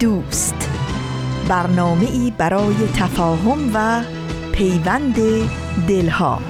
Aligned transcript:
دوست. 0.00 0.70
برنامه 1.48 2.10
ای 2.10 2.32
برای 2.38 2.74
تفاهم 2.96 3.70
و 3.74 4.04
پیوند 4.52 5.14
دلها. 5.88 6.40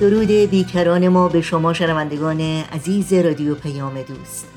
درود 0.00 0.28
بیکران 0.28 1.08
ما 1.08 1.28
به 1.28 1.40
شما 1.40 1.72
شنوندگان 1.72 2.40
عزیز 2.72 3.12
رادیو 3.12 3.54
پیام 3.54 4.02
دوست. 4.02 4.48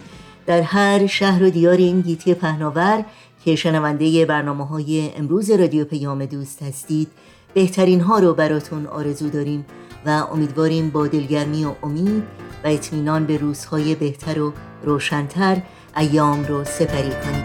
در 0.46 0.62
هر 0.62 1.08
شهر 1.08 1.44
و 1.44 1.50
دیار 1.50 1.78
این 1.78 2.02
گیتی 2.02 2.34
پهناور 2.34 3.06
که 3.46 3.56
شنونده 3.56 4.26
برنامه 4.26 4.68
های 4.68 5.12
امروز 5.18 5.52
رادیو 5.52 5.86
پیام 5.86 6.26
دوست 6.26 6.64
هستید 6.64 7.08
بهترین 7.56 8.02
ها 8.02 8.20
رو 8.20 8.34
براتون 8.34 8.86
آرزو 8.86 9.30
داریم 9.30 9.66
و 10.06 10.10
امیدواریم 10.10 10.90
با 10.90 11.08
دلگرمی 11.08 11.66
و 11.66 11.72
امید 11.84 12.24
و 12.64 12.68
اطمینان 12.68 13.26
به 13.26 13.38
روزهای 13.38 13.96
بهتر 13.96 14.42
و 14.42 14.54
روشنتر 14.84 15.62
ایام 15.98 16.44
رو 16.44 16.64
سپری 16.64 17.10
کنیم. 17.10 17.44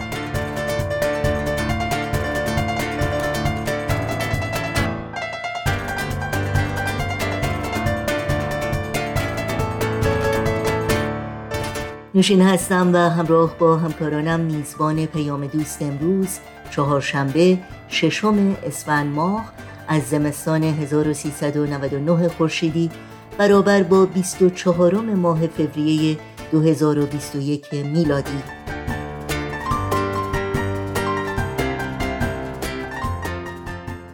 نوشین 12.15 12.41
هستم 12.41 12.93
و 12.93 12.97
همراه 12.97 13.57
با 13.57 13.77
همکارانم 13.77 14.39
میزبان 14.39 15.05
پیام 15.05 15.47
دوست 15.47 15.81
امروز 15.81 16.39
چهارشنبه 16.71 17.57
ششم 17.89 18.57
اسفند 18.65 19.15
ماه 19.15 19.51
از 19.91 20.03
زمستان 20.03 20.63
1399 20.63 22.27
خورشیدی 22.27 22.89
برابر 23.37 23.83
با 23.83 24.05
24 24.05 24.95
ماه 24.95 25.47
فوریه 25.47 26.17
2021 26.51 27.73
میلادی. 27.73 28.43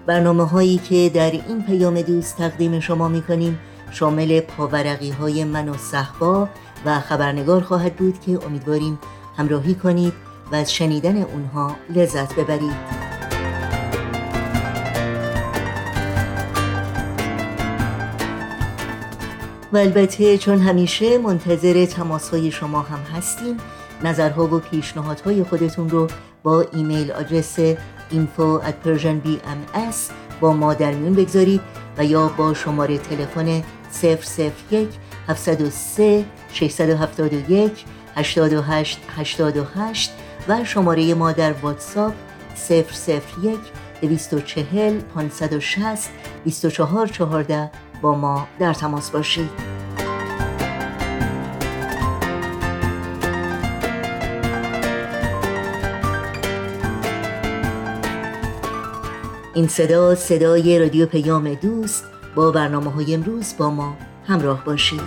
برنامه 0.06 0.48
هایی 0.48 0.78
که 0.78 1.12
در 1.14 1.32
این 1.32 1.64
پیام 1.64 2.02
دوست 2.02 2.38
تقدیم 2.38 2.80
شما 2.80 3.08
می 3.08 3.22
کنیم 3.22 3.60
شامل 3.92 4.40
پاورقی 4.40 5.12
های 5.12 5.44
من 5.44 5.70
و 5.70 5.78
صحبا 5.78 6.50
و 6.86 7.00
خبرنگار 7.00 7.62
خواهد 7.62 7.96
بود 7.96 8.22
که 8.22 8.46
امیدواریم 8.46 9.00
همراهی 9.38 9.76
کنید 9.76 10.14
و 10.52 10.56
از 10.56 10.74
شنیدن 10.74 11.24
اونها 11.24 11.76
لذت 11.96 12.36
ببرید. 12.36 12.97
و 19.74 19.78
البته 19.78 20.38
چون 20.38 20.60
همیشه 20.60 21.18
منتظر 21.18 21.86
تماس 21.86 22.30
های 22.30 22.52
شما 22.52 22.82
هم 22.82 23.00
هستیم 23.18 23.58
نظرها 24.04 24.48
و 24.48 24.60
پیشنهادهای 24.60 25.44
خودتون 25.44 25.90
رو 25.90 26.08
با 26.44 26.66
ایمیل 26.74 27.12
آدرس 27.12 27.60
info 28.12 28.64
at 28.64 28.88
persianbms 28.88 29.96
با 30.40 30.54
ما 30.54 30.74
در 30.74 30.92
میون 30.92 31.14
بگذارید 31.14 31.62
و 31.98 32.06
یا 32.06 32.28
با 32.28 32.54
شماره 32.54 32.98
تلفن 32.98 33.64
001 34.04 34.90
703 35.28 36.26
671 36.54 37.86
828 38.16 39.00
828 39.18 40.12
و 40.48 40.64
شماره 40.64 41.14
ما 41.14 41.32
در 41.32 41.54
واتساپ 41.54 42.14
001 42.70 43.60
240 44.02 45.00
560 45.02 46.10
2414 46.46 47.72
با 48.02 48.16
ما 48.16 48.48
در 48.60 48.74
تماس 48.74 49.12
باشید. 49.12 49.50
این 59.54 59.68
صدا 59.68 60.16
صدای 60.16 60.80
رادیو 60.80 61.06
پیام 61.06 61.54
دوست 61.54 62.04
با 62.36 62.52
برنامه 62.52 62.92
های 62.92 63.14
امروز 63.14 63.54
با 63.58 63.70
ما 63.70 63.98
همراه 64.28 64.64
باشید. 64.64 65.02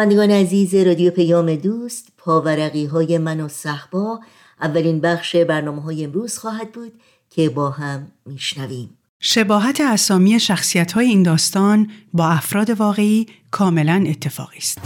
شنوندگان 0.00 0.30
عزیز 0.30 0.74
رادیو 0.74 1.10
پیام 1.10 1.54
دوست 1.54 2.08
پاورقی 2.18 2.86
های 2.86 3.18
من 3.18 3.40
و 3.40 3.48
صحبا 3.48 4.20
اولین 4.60 5.00
بخش 5.00 5.36
برنامه 5.36 5.82
های 5.82 6.04
امروز 6.04 6.38
خواهد 6.38 6.72
بود 6.72 6.92
که 7.30 7.48
با 7.48 7.70
هم 7.70 8.12
میشنویم 8.26 8.98
شباهت 9.18 9.80
اسامی 9.80 10.40
شخصیت 10.40 10.92
های 10.92 11.06
این 11.06 11.22
داستان 11.22 11.90
با 12.12 12.28
افراد 12.28 12.70
واقعی 12.70 13.26
کاملا 13.50 14.04
اتفاقی 14.08 14.58
است. 14.58 14.78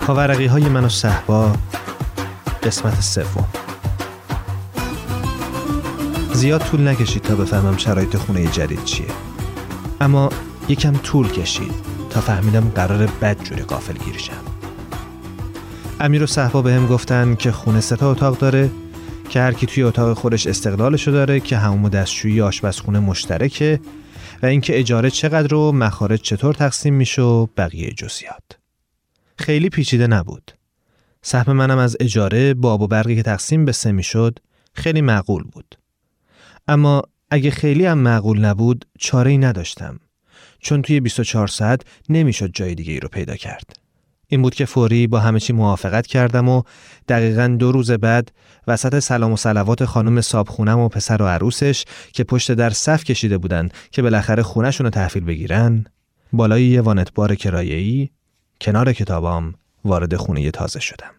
پاورقی 0.00 0.46
های 0.46 0.68
من 0.68 0.84
و 0.84 0.88
صحبا 0.88 1.52
قسمت 2.68 3.00
سوم. 3.00 3.48
زیاد 6.32 6.60
طول 6.60 6.88
نکشید 6.88 7.22
تا 7.22 7.34
بفهمم 7.34 7.76
شرایط 7.76 8.16
خونه 8.16 8.46
جدید 8.46 8.84
چیه. 8.84 9.06
اما 10.00 10.30
یکم 10.68 10.92
طول 10.92 11.28
کشید 11.28 11.74
تا 12.10 12.20
فهمیدم 12.20 12.72
قرار 12.74 13.06
بد 13.06 13.42
جوری 13.42 13.62
قافل 13.62 13.94
گیرشم 14.04 14.44
امیر 16.00 16.22
و 16.22 16.26
صحبا 16.26 16.62
به 16.62 16.72
هم 16.72 16.86
گفتن 16.86 17.34
که 17.34 17.52
خونه 17.52 17.80
ستا 17.80 18.10
اتاق 18.10 18.38
داره 18.38 18.70
که 19.28 19.40
هر 19.40 19.52
کی 19.52 19.66
توی 19.66 19.82
اتاق 19.82 20.18
خودش 20.18 20.46
استقلالشو 20.46 21.10
داره 21.10 21.40
که 21.40 21.56
همون 21.56 21.84
و 21.84 21.88
دستشویی 21.88 22.40
آشپزخونه 22.40 23.00
مشترکه 23.00 23.80
و 24.42 24.46
اینکه 24.46 24.78
اجاره 24.78 25.10
چقدر 25.10 25.54
و 25.54 25.72
مخارج 25.72 26.20
چطور 26.20 26.54
تقسیم 26.54 26.94
میشه 26.94 27.22
و 27.22 27.46
بقیه 27.56 27.90
جزئیات. 27.90 28.42
خیلی 29.38 29.68
پیچیده 29.68 30.06
نبود. 30.06 30.57
سهم 31.22 31.52
منم 31.52 31.78
از 31.78 31.96
اجاره 32.00 32.54
با 32.54 32.72
آب 32.72 32.80
و 32.80 32.86
برقی 32.86 33.16
که 33.16 33.22
تقسیم 33.22 33.64
به 33.64 33.72
سه 33.72 34.02
شد 34.02 34.38
خیلی 34.74 35.00
معقول 35.00 35.42
بود. 35.42 35.78
اما 36.68 37.02
اگه 37.30 37.50
خیلی 37.50 37.86
هم 37.86 37.98
معقول 37.98 38.44
نبود 38.44 38.84
چاره 38.98 39.30
ای 39.30 39.38
نداشتم 39.38 40.00
چون 40.58 40.82
توی 40.82 41.00
24 41.00 41.48
ساعت 41.48 41.82
نمی‌شد 42.08 42.50
جای 42.54 42.74
دیگه 42.74 42.92
ای 42.92 43.00
رو 43.00 43.08
پیدا 43.08 43.36
کرد. 43.36 43.88
این 44.26 44.42
بود 44.42 44.54
که 44.54 44.64
فوری 44.64 45.06
با 45.06 45.20
همه 45.20 45.40
چی 45.40 45.52
موافقت 45.52 46.06
کردم 46.06 46.48
و 46.48 46.62
دقیقا 47.08 47.56
دو 47.58 47.72
روز 47.72 47.90
بعد 47.90 48.32
وسط 48.66 48.98
سلام 48.98 49.32
و 49.32 49.36
سلوات 49.36 49.84
خانم 49.84 50.20
صابخونم 50.20 50.78
و 50.78 50.88
پسر 50.88 51.22
و 51.22 51.26
عروسش 51.26 51.84
که 52.12 52.24
پشت 52.24 52.52
در 52.52 52.70
صف 52.70 53.04
کشیده 53.04 53.38
بودن 53.38 53.68
که 53.90 54.02
بالاخره 54.02 54.42
خونشون 54.42 54.84
رو 54.84 54.90
تحویل 54.90 55.24
بگیرن 55.24 55.84
بالای 56.32 56.64
یه 56.64 56.80
وانتبار 56.80 57.34
کرایه‌ای 57.34 58.08
کنار 58.60 58.92
کتابام 58.92 59.54
وارد 59.84 60.16
خونه 60.16 60.50
تازه 60.50 60.80
شدم. 60.80 61.10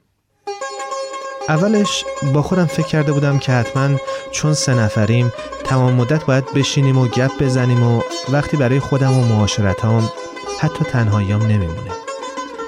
اولش 1.50 2.06
با 2.33 2.41
خودم 2.41 2.65
فکر 2.65 2.88
کرده 2.88 3.11
بودم 3.11 3.39
که 3.39 3.51
حتما 3.51 3.97
چون 4.31 4.53
سه 4.53 4.73
نفریم 4.73 5.33
تمام 5.63 5.94
مدت 5.94 6.25
باید 6.25 6.53
بشینیم 6.53 6.97
و 6.97 7.07
گپ 7.07 7.31
بزنیم 7.44 7.83
و 7.83 8.01
وقتی 8.31 8.57
برای 8.57 8.79
خودم 8.79 9.17
و 9.17 9.25
معاشرتام 9.25 10.09
حتی 10.59 10.85
تنهاییام 10.85 11.41
نمیمونه. 11.41 11.91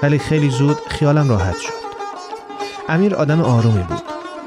ولی 0.02 0.18
خیلی 0.18 0.50
زود 0.50 0.76
خیالم 0.88 1.28
راحت 1.28 1.58
شد. 1.58 1.72
امیر 2.88 3.14
آدم 3.14 3.40
آرومی 3.40 3.82
بود. 3.82 4.02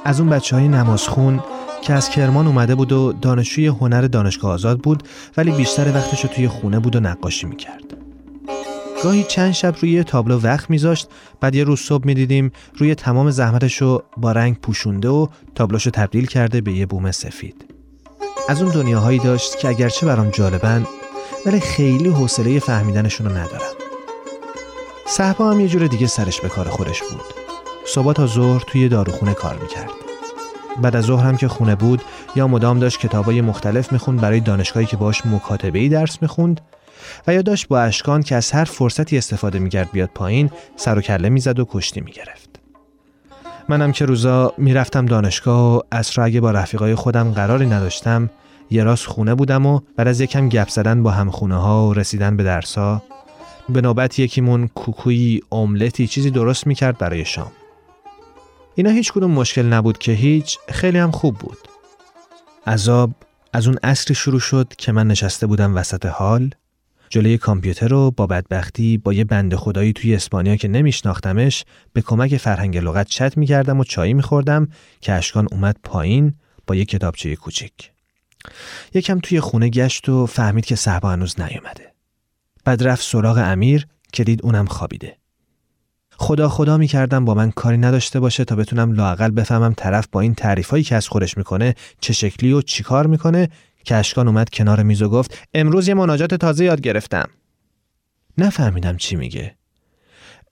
از 0.06 0.19
اون 0.19 0.30
بچه 0.30 0.56
های 0.56 0.68
نمازخون 0.68 1.44
که 1.81 1.94
از 1.94 2.09
کرمان 2.09 2.48
اومده 2.48 2.75
بود 2.75 2.91
و 2.91 3.13
دانشجوی 3.13 3.68
هنر 3.68 4.01
دانشگاه 4.01 4.51
آزاد 4.51 4.80
بود 4.80 5.03
ولی 5.38 5.51
بیشتر 5.51 5.95
وقتش 5.95 6.24
رو 6.24 6.30
توی 6.30 6.48
خونه 6.48 6.80
بود 6.80 6.95
و 6.95 7.00
نقاشی 7.00 7.48
می‌کرد. 7.48 8.05
گاهی 9.06 9.24
چند 9.24 9.52
شب 9.52 9.75
روی 9.81 10.04
تابلو 10.04 10.40
وقت 10.40 10.69
میذاشت 10.69 11.07
بعد 11.42 11.56
یه 11.56 11.63
روز 11.63 11.80
صبح 11.80 12.06
می‌دیدیم 12.06 12.52
روی 12.78 12.96
تمام 12.96 13.31
زحمتش 13.31 13.81
رو 13.81 14.04
با 14.18 14.31
رنگ 14.31 14.60
پوشونده 14.60 15.10
و 15.10 15.28
تابلوشو 15.56 15.90
تبدیل 15.90 16.25
کرده 16.25 16.62
به 16.62 16.74
یه 16.74 16.86
بوم 16.86 17.12
سفید. 17.12 17.66
از 18.50 18.62
اون 18.62 18.72
دنیاهایی 18.72 19.19
داشت 19.19 19.60
که 19.60 19.68
اگرچه 19.68 20.06
برام 20.06 20.30
جالبن 20.30 20.86
ولی 21.46 21.60
خیلی 21.60 22.10
حوصله 22.10 22.60
فهمیدنشون 22.60 23.28
رو 23.28 23.38
ندارم 23.38 23.74
صحبا 25.08 25.51
هم 25.51 25.60
یه 25.60 25.68
جور 25.68 25.88
دیگه 25.88 26.08
سرش 26.08 26.42
به 26.42 26.50
کار 26.50 26.69
خودش 26.69 27.01
بود. 27.04 27.22
صبح 27.88 28.13
تا 28.13 28.28
ظهر 28.28 28.63
توی 28.68 28.90
داروخونه 28.90 29.34
کار 29.34 29.58
می‌کرد. 29.62 29.90
بعد 30.81 30.96
از 30.96 31.04
ظهر 31.04 31.25
هم 31.25 31.38
که 31.38 31.48
خونه 31.48 31.75
بود 31.75 32.01
یا 32.36 32.48
مدام 32.48 32.80
داشت 32.80 33.00
کتابای 33.00 33.42
مختلف 33.42 33.92
می‌خوند 33.92 34.22
برای 34.22 34.40
دانشگاهی 34.40 34.86
که 34.86 34.98
باش 34.98 35.25
مکاتبه 35.25 35.90
درس 35.90 36.22
می‌خوند 36.22 36.62
و 37.28 37.34
یا 37.34 37.42
داشت 37.42 37.68
با 37.68 37.81
اشکان 37.81 38.24
که 38.24 38.36
از 38.36 38.52
هر 38.52 38.63
فرصتی 38.63 39.18
استفاده 39.18 39.60
می‌کرد 39.60 39.92
بیاد 39.92 40.10
پایین 40.16 40.50
سر 40.75 40.98
و 40.98 41.02
کله 41.02 41.30
می‌زد 41.30 41.60
و 41.60 41.66
کشتی 41.72 42.02
می‌گرفت. 42.02 42.50
منم 43.69 43.92
که 43.92 44.06
روزا 44.06 44.54
می‌رفتم 44.57 45.06
دانشگاه 45.06 45.78
و 45.78 45.81
اصرا 45.92 46.25
اگه 46.25 46.42
با 46.42 46.52
رفیقای 46.52 46.96
خودم 46.96 47.31
قراری 47.31 47.66
نداشتم 47.66 48.30
یه 48.72 48.84
راست 48.84 49.06
خونه 49.06 49.36
بودم 49.36 49.66
و 49.66 49.80
بعد 49.96 50.07
از 50.07 50.22
یکم 50.22 50.50
گپ 50.50 50.69
زدن 50.69 51.04
با 51.04 51.12
هم 51.12 51.31
خونه 51.31 51.56
ها 51.56 51.88
و 51.88 51.94
رسیدن 51.94 52.38
به 52.38 52.44
درسا 52.44 53.02
به 53.69 53.81
نوبت 53.81 54.19
یکیمون 54.19 54.68
کوکویی 54.68 55.42
املتی 55.51 56.08
چیزی 56.08 56.31
درست 56.31 56.68
می‌کرد 56.68 56.98
برای 56.98 57.25
شام. 57.25 57.51
اینا 58.75 58.90
هیچ 58.90 59.12
کدوم 59.12 59.31
مشکل 59.31 59.66
نبود 59.66 59.98
که 59.98 60.12
هیچ 60.12 60.58
خیلی 60.69 60.98
هم 60.98 61.12
خوب 61.12 61.38
بود. 61.38 61.58
عذاب 62.68 63.12
از 63.54 63.68
اون 63.68 63.78
اصری 63.84 64.16
شروع 64.16 64.40
شد 64.40 64.74
که 64.78 64.92
من 64.92 65.08
نشسته 65.08 65.48
بودم 65.48 65.75
وسط 65.75 66.06
حال. 66.06 66.50
جلوی 67.10 67.38
کامپیوتر 67.38 67.88
رو 67.88 68.12
با 68.12 68.28
بدبختی 68.28 68.98
با 68.98 69.13
یه 69.13 69.24
بند 69.24 69.56
خدایی 69.56 69.94
توی 69.94 70.16
اسپانیا 70.16 70.56
که 70.56 70.68
نمیشناختمش 70.68 71.66
به 71.94 72.02
کمک 72.02 72.38
فرهنگ 72.38 72.78
لغت 72.78 73.07
چت 73.07 73.38
می‌کردم 73.38 73.80
و 73.80 73.84
چایی 73.84 74.13
میخوردم 74.13 74.68
که 75.02 75.13
اشکان 75.13 75.48
اومد 75.52 75.78
پایین 75.84 76.34
با 76.68 76.75
یه 76.75 76.86
کتابچه 76.86 77.36
کوچیک. 77.36 77.92
یکم 78.94 79.19
توی 79.19 79.40
خونه 79.40 79.69
گشت 79.69 80.10
و 80.10 80.25
فهمید 80.25 80.66
که 80.66 80.75
صحبا 80.75 81.12
هنوز 81.12 81.40
نیومده. 81.40 81.94
بعد 82.66 82.84
رفت 82.84 83.04
سراغ 83.04 83.38
امیر 83.38 83.88
که 84.13 84.24
دید 84.24 84.40
اونم 84.44 84.66
خوابیده. 84.66 85.18
خدا 86.18 86.50
خدا 86.50 86.78
می‌کردم 86.78 87.25
با 87.25 87.34
من 87.34 87.51
کاری 87.51 87.78
نداشته 87.78 88.19
باشه 88.19 88.46
تا 88.46 88.56
بتونم 88.56 88.92
لاقل 88.92 89.31
بفهمم 89.31 89.74
طرف 89.78 90.08
با 90.12 90.22
این 90.22 90.36
تعریفایی 90.36 90.84
که 90.84 90.96
از 90.96 91.08
خودش 91.08 91.38
می‌کنه 91.38 91.75
چه 92.01 92.13
شکلی 92.13 92.51
و 92.51 92.62
چیکار 92.62 93.08
می‌کنه 93.08 93.50
که 93.86 93.96
اشکان 93.96 94.28
اومد 94.28 94.50
کنار 94.50 94.84
میز 94.84 95.02
و 95.02 95.10
گفت 95.10 95.48
امروز 95.54 95.88
یه 95.88 95.94
مناجات 95.94 96.34
تازه 96.34 96.66
یاد 96.66 96.82
گرفتم. 96.82 97.30
نفهمیدم 98.38 98.98
چی 98.98 99.16
میگه. 99.16 99.56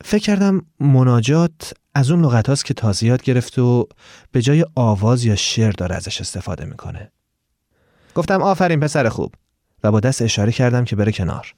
فکر 0.03 0.23
کردم 0.23 0.65
مناجات 0.79 1.73
از 1.95 2.11
اون 2.11 2.25
لغت 2.25 2.49
هاست 2.49 2.65
که 2.65 2.73
تازه 2.73 3.05
یاد 3.05 3.23
گرفت 3.23 3.59
و 3.59 3.87
به 4.31 4.41
جای 4.41 4.65
آواز 4.75 5.25
یا 5.25 5.35
شعر 5.35 5.71
داره 5.71 5.95
ازش 5.95 6.21
استفاده 6.21 6.65
می‌کنه. 6.65 7.11
گفتم 8.15 8.41
آفرین 8.41 8.79
پسر 8.79 9.09
خوب. 9.09 9.35
و 9.83 9.91
با 9.91 9.99
دست 9.99 10.21
اشاره 10.21 10.51
کردم 10.51 10.85
که 10.85 10.95
بره 10.95 11.11
کنار. 11.11 11.55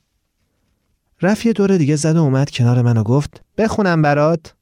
رفت 1.22 1.45
یه 1.45 1.54
دور 1.54 1.77
دیگه 1.77 1.95
زد 1.95 2.16
و 2.16 2.24
اومد 2.24 2.50
کنار 2.50 2.81
من 2.81 2.98
و 2.98 3.04
گفت 3.04 3.44
بخونم 3.57 4.01
برات. 4.01 4.54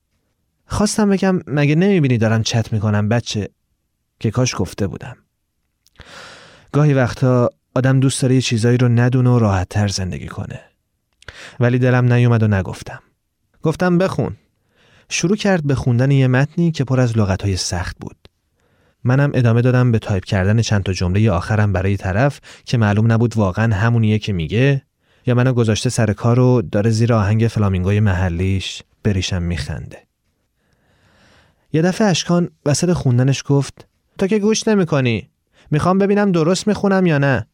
خواستم 0.66 1.10
بگم 1.10 1.40
مگه 1.48 1.76
نمی‌بینی 1.76 2.18
دارم 2.18 2.44
چت 2.44 2.74
می‌کنم 2.74 3.10
بچه؟ 3.10 3.50
که 4.20 4.32
کاش 4.32 4.56
گفته 4.58 4.88
بودم. 4.88 5.18
گاهی 6.74 6.94
وقتا 6.94 7.50
آدم 7.76 8.00
دوست 8.00 8.22
داره 8.22 8.36
یه 8.36 8.42
چیزایی 8.42 8.78
رو 8.78 8.88
ندونه 8.88 9.30
و 9.30 9.40
راحت 9.40 9.70
تر 9.70 9.88
زندگی 9.88 10.28
کنه. 10.28 10.62
ولی 11.60 11.80
دلم 11.80 12.14
نیومد 12.14 12.44
و 12.44 12.48
نگفتم. 12.48 13.00
گفتم 13.62 13.98
بخون. 13.98 14.36
شروع 15.10 15.36
کرد 15.36 15.68
به 15.68 15.76
خوندن 15.76 16.12
یه 16.12 16.28
متنی 16.28 16.72
که 16.72 16.84
پر 16.84 17.00
از 17.00 17.18
لغتهای 17.18 17.58
سخت 17.58 17.98
بود. 18.00 18.16
منم 19.04 19.32
ادامه 19.34 19.62
دادم 19.62 19.92
به 19.92 20.00
تایپ 20.00 20.26
کردن 20.26 20.62
چند 20.62 20.84
تا 20.84 20.94
جمله 20.94 21.32
آخرم 21.32 21.74
برای 21.74 21.98
طرف 21.98 22.40
که 22.66 22.78
معلوم 22.78 23.12
نبود 23.12 23.38
واقعا 23.38 23.76
همونیه 23.76 24.20
که 24.20 24.34
میگه 24.34 24.82
یا 25.26 25.36
منو 25.36 25.54
گذاشته 25.54 25.90
سر 25.90 26.14
کار 26.14 26.40
و 26.40 26.62
داره 26.62 26.90
زیر 26.90 27.14
آهنگ 27.14 27.48
فلامینگوی 27.48 28.00
محلیش 28.00 28.84
به 29.04 29.15
ریشم 29.15 29.42
میخنده. 29.42 29.98
یه 31.74 31.82
دفعه 31.82 32.08
اشکان 32.08 32.50
وسط 32.66 32.94
خوندنش 32.94 33.44
گفت 33.46 33.88
تو 34.18 34.28
که 34.28 34.40
گوش 34.40 34.68
نمی‌کنی 34.68 35.30
می‌خوام 35.72 35.98
ببینم 35.98 36.32
درست 36.32 36.68
می‌خونم 36.68 37.06
یا 37.06 37.18
نه 37.18 37.48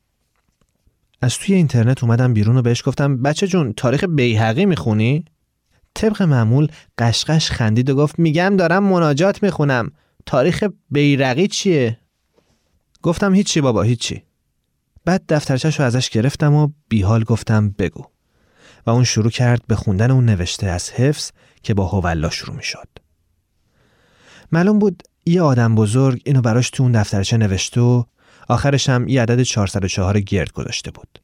از 1.21 1.37
توی 1.37 1.55
اینترنت 1.55 2.03
اومدم 2.03 2.33
بیرون 2.33 2.57
و 2.57 2.61
بهش 2.61 2.83
گفتم 2.85 3.21
بچه 3.21 3.47
جون 3.47 3.73
تاریخ 3.73 4.03
بیهقی 4.03 4.65
می‌خونی؟ 4.65 5.25
طبق 5.93 6.21
معمول 6.21 6.67
قشقش 6.97 7.51
خندید 7.51 7.89
و 7.89 7.95
گفت 7.95 8.19
میگم 8.19 8.55
دارم 8.57 8.83
مناجات 8.83 9.43
می‌خونم 9.43 9.91
تاریخ 10.25 10.63
بیرقی 10.91 11.47
چیه؟ 11.47 11.97
گفتم 13.01 13.33
هیچی 13.33 13.61
بابا 13.61 13.81
هیچی 13.81 14.23
بعد 15.05 15.23
دفترچش 15.29 15.79
رو 15.79 15.85
ازش 15.85 16.09
گرفتم 16.09 16.53
و 16.53 16.69
بیحال 16.89 17.23
گفتم 17.23 17.69
بگو 17.69 18.05
و 18.85 18.89
اون 18.89 19.03
شروع 19.03 19.29
کرد 19.29 19.61
به 19.67 19.75
خوندن 19.75 20.11
اون 20.11 20.25
نوشته 20.25 20.67
از 20.67 20.91
حفظ 20.91 21.31
که 21.63 21.73
با 21.73 21.87
هولا 21.87 22.29
شروع 22.29 22.55
می‌شد. 22.55 22.87
معلوم 24.51 24.79
بود 24.79 25.03
یه 25.29 25.41
آدم 25.41 25.75
بزرگ 25.75 26.21
اینو 26.25 26.41
براش 26.41 26.69
تو 26.69 26.83
اون 26.83 26.91
دفترچه 26.91 27.37
نوشته 27.37 27.81
و 27.81 28.03
آخرش 28.49 28.89
هم 28.89 29.07
یه 29.07 29.21
عدد 29.21 29.43
404 29.43 30.19
گرد 30.19 30.51
گذاشته 30.51 30.91
بود. 30.91 31.21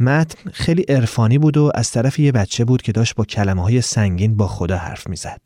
متن 0.00 0.50
خیلی 0.50 0.82
عرفانی 0.82 1.38
بود 1.38 1.56
و 1.56 1.70
از 1.74 1.90
طرف 1.90 2.18
یه 2.18 2.32
بچه 2.32 2.64
بود 2.64 2.82
که 2.82 2.92
داشت 2.92 3.14
با 3.14 3.24
کلمه 3.24 3.62
های 3.62 3.80
سنگین 3.80 4.36
با 4.36 4.48
خدا 4.48 4.76
حرف 4.76 5.06
می‌زد. 5.08 5.40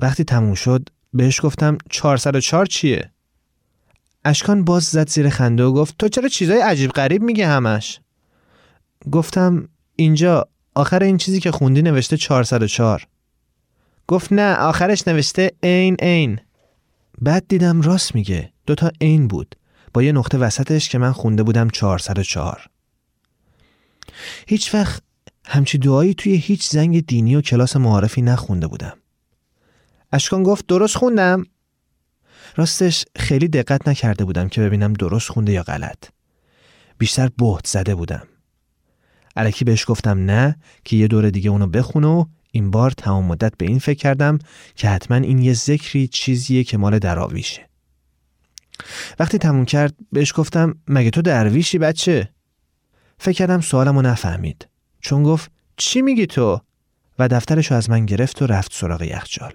وقتی 0.00 0.24
تموم 0.24 0.54
شد 0.54 0.88
بهش 1.14 1.40
گفتم 1.42 1.78
404 1.90 2.66
چیه؟ 2.66 3.10
اشکان 4.24 4.64
باز 4.64 4.84
زد 4.84 5.08
زیر 5.08 5.28
خنده 5.28 5.64
و 5.64 5.72
گفت 5.72 5.98
تو 5.98 6.08
چرا 6.08 6.28
چیزای 6.28 6.60
عجیب 6.60 6.90
غریب 6.90 7.22
میگه 7.22 7.46
همش؟ 7.46 8.00
گفتم 9.12 9.68
اینجا 9.96 10.48
آخر 10.74 11.02
این 11.02 11.16
چیزی 11.16 11.40
که 11.40 11.50
خوندی 11.50 11.82
نوشته 11.82 12.16
404 12.16 13.06
گفت 14.08 14.32
نه 14.32 14.54
آخرش 14.54 15.08
نوشته 15.08 15.52
این 15.62 15.96
این. 16.02 16.40
بعد 17.20 17.44
دیدم 17.48 17.82
راست 17.82 18.14
میگه 18.14 18.52
دوتا 18.66 18.90
این 19.00 19.28
بود. 19.28 19.54
با 19.94 20.02
یه 20.02 20.12
نقطه 20.12 20.38
وسطش 20.38 20.88
که 20.88 20.98
من 20.98 21.12
خونده 21.12 21.42
بودم 21.42 21.68
404 21.68 22.66
هیچ 24.46 24.74
وقت 24.74 25.02
همچی 25.46 25.78
دعایی 25.78 26.14
توی 26.14 26.36
هیچ 26.36 26.68
زنگ 26.68 27.06
دینی 27.06 27.36
و 27.36 27.40
کلاس 27.40 27.76
معارفی 27.76 28.22
نخونده 28.22 28.66
بودم. 28.66 28.98
اشکان 30.12 30.42
گفت 30.42 30.66
درست 30.66 30.96
خوندم. 30.96 31.44
راستش 32.56 33.04
خیلی 33.16 33.48
دقت 33.48 33.88
نکرده 33.88 34.24
بودم 34.24 34.48
که 34.48 34.60
ببینم 34.60 34.92
درست 34.92 35.30
خونده 35.30 35.52
یا 35.52 35.62
غلط. 35.62 36.04
بیشتر 36.98 37.30
بهت 37.38 37.66
زده 37.66 37.94
بودم. 37.94 38.26
علکی 39.36 39.64
بهش 39.64 39.84
گفتم 39.88 40.18
نه 40.18 40.56
که 40.84 40.96
یه 40.96 41.06
دور 41.06 41.30
دیگه 41.30 41.50
اونو 41.50 41.66
بخون 41.66 42.04
و 42.04 42.24
این 42.52 42.70
بار 42.70 42.90
تمام 42.90 43.24
مدت 43.24 43.52
به 43.56 43.66
این 43.66 43.78
فکر 43.78 43.98
کردم 43.98 44.38
که 44.74 44.88
حتما 44.88 45.16
این 45.16 45.38
یه 45.38 45.52
ذکری 45.52 46.08
چیزیه 46.08 46.64
که 46.64 46.78
مال 46.78 46.98
دراویشه 46.98 47.68
وقتی 49.18 49.38
تموم 49.38 49.64
کرد 49.64 49.94
بهش 50.12 50.32
گفتم 50.36 50.74
مگه 50.88 51.10
تو 51.10 51.22
درویشی 51.22 51.78
بچه؟ 51.78 52.28
فکر 53.18 53.36
کردم 53.36 53.60
سوالمو 53.60 54.02
نفهمید 54.02 54.68
چون 55.00 55.22
گفت 55.22 55.50
چی 55.76 56.02
میگی 56.02 56.26
تو؟ 56.26 56.60
و 57.18 57.28
دفترشو 57.28 57.74
از 57.74 57.90
من 57.90 58.06
گرفت 58.06 58.42
و 58.42 58.46
رفت 58.46 58.72
سراغ 58.74 59.02
یخچال 59.02 59.52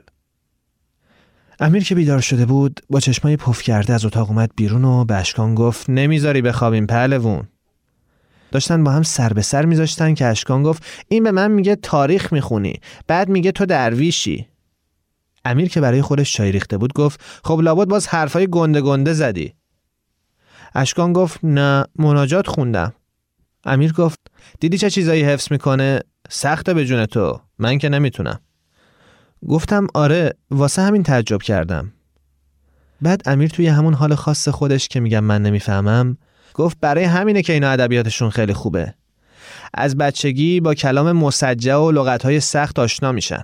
امیر 1.59 1.83
که 1.83 1.95
بیدار 1.95 2.21
شده 2.21 2.45
بود 2.45 2.79
با 2.89 2.99
چشمای 2.99 3.37
پف 3.37 3.61
کرده 3.61 3.93
از 3.93 4.05
اتاق 4.05 4.29
اومد 4.29 4.51
بیرون 4.55 4.85
و 4.85 5.05
به 5.05 5.15
اشکان 5.15 5.55
گفت 5.55 5.89
نمی‌ذاری 5.89 6.41
بخوابیم 6.41 6.87
پهلوون 6.87 7.47
داشتن 8.53 8.83
با 8.83 8.91
هم 8.91 9.03
سر 9.03 9.33
به 9.33 9.41
سر 9.41 9.65
میذاشتن 9.65 10.13
که 10.13 10.25
اشکان 10.25 10.63
گفت 10.63 10.85
این 11.07 11.23
به 11.23 11.31
من 11.31 11.51
میگه 11.51 11.75
تاریخ 11.75 12.33
می‌خونی 12.33 12.79
بعد 13.07 13.29
میگه 13.29 13.51
تو 13.51 13.65
درویشی. 13.65 14.47
امیر 15.45 15.69
که 15.69 15.81
برای 15.81 16.01
خودش 16.01 16.33
چای 16.33 16.51
ریخته 16.51 16.77
بود 16.77 16.93
گفت 16.93 17.21
خب 17.43 17.59
لابد 17.63 17.87
باز 17.87 18.07
حرفای 18.07 18.47
گنده 18.47 18.81
گنده 18.81 19.13
زدی. 19.13 19.53
اشکان 20.75 21.13
گفت 21.13 21.39
نه 21.43 21.85
مناجات 21.95 22.47
خوندم. 22.47 22.93
امیر 23.65 23.93
گفت 23.93 24.19
دیدی 24.59 24.77
چه 24.77 24.89
چیزایی 24.89 25.23
حفظ 25.23 25.51
می‌کنه؟ 25.51 25.99
سخته 26.29 26.73
به 26.73 26.85
جون 26.85 27.05
تو 27.05 27.41
من 27.59 27.77
که 27.77 27.89
نمی‌تونم. 27.89 28.39
گفتم 29.47 29.87
آره 29.93 30.33
واسه 30.51 30.81
همین 30.81 31.03
تعجب 31.03 31.41
کردم. 31.41 31.93
بعد 33.01 33.21
امیر 33.25 33.49
توی 33.49 33.67
همون 33.67 33.93
حال 33.93 34.15
خاص 34.15 34.47
خودش 34.47 34.87
که 34.87 34.99
میگم 34.99 35.23
من 35.23 35.41
نمی‌فهمم 35.41 36.17
گفت 36.53 36.77
برای 36.81 37.03
همینه 37.03 37.41
که 37.41 37.53
اینا 37.53 37.69
ادبیاتشون 37.69 38.29
خیلی 38.29 38.53
خوبه. 38.53 38.93
از 39.73 39.97
بچگی 39.97 40.59
با 40.59 40.73
کلام 40.73 41.11
مسجع 41.11 41.75
و 41.75 41.91
لغتهای 41.91 42.39
سخت 42.39 42.79
آشنا 42.79 43.11
میشن. 43.11 43.43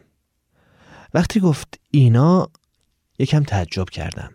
وقتی 1.14 1.40
گفت 1.40 1.80
اینا 1.92 2.50
یکم 3.20 3.44
تعجب 3.44 3.90
کردم. 3.90 4.32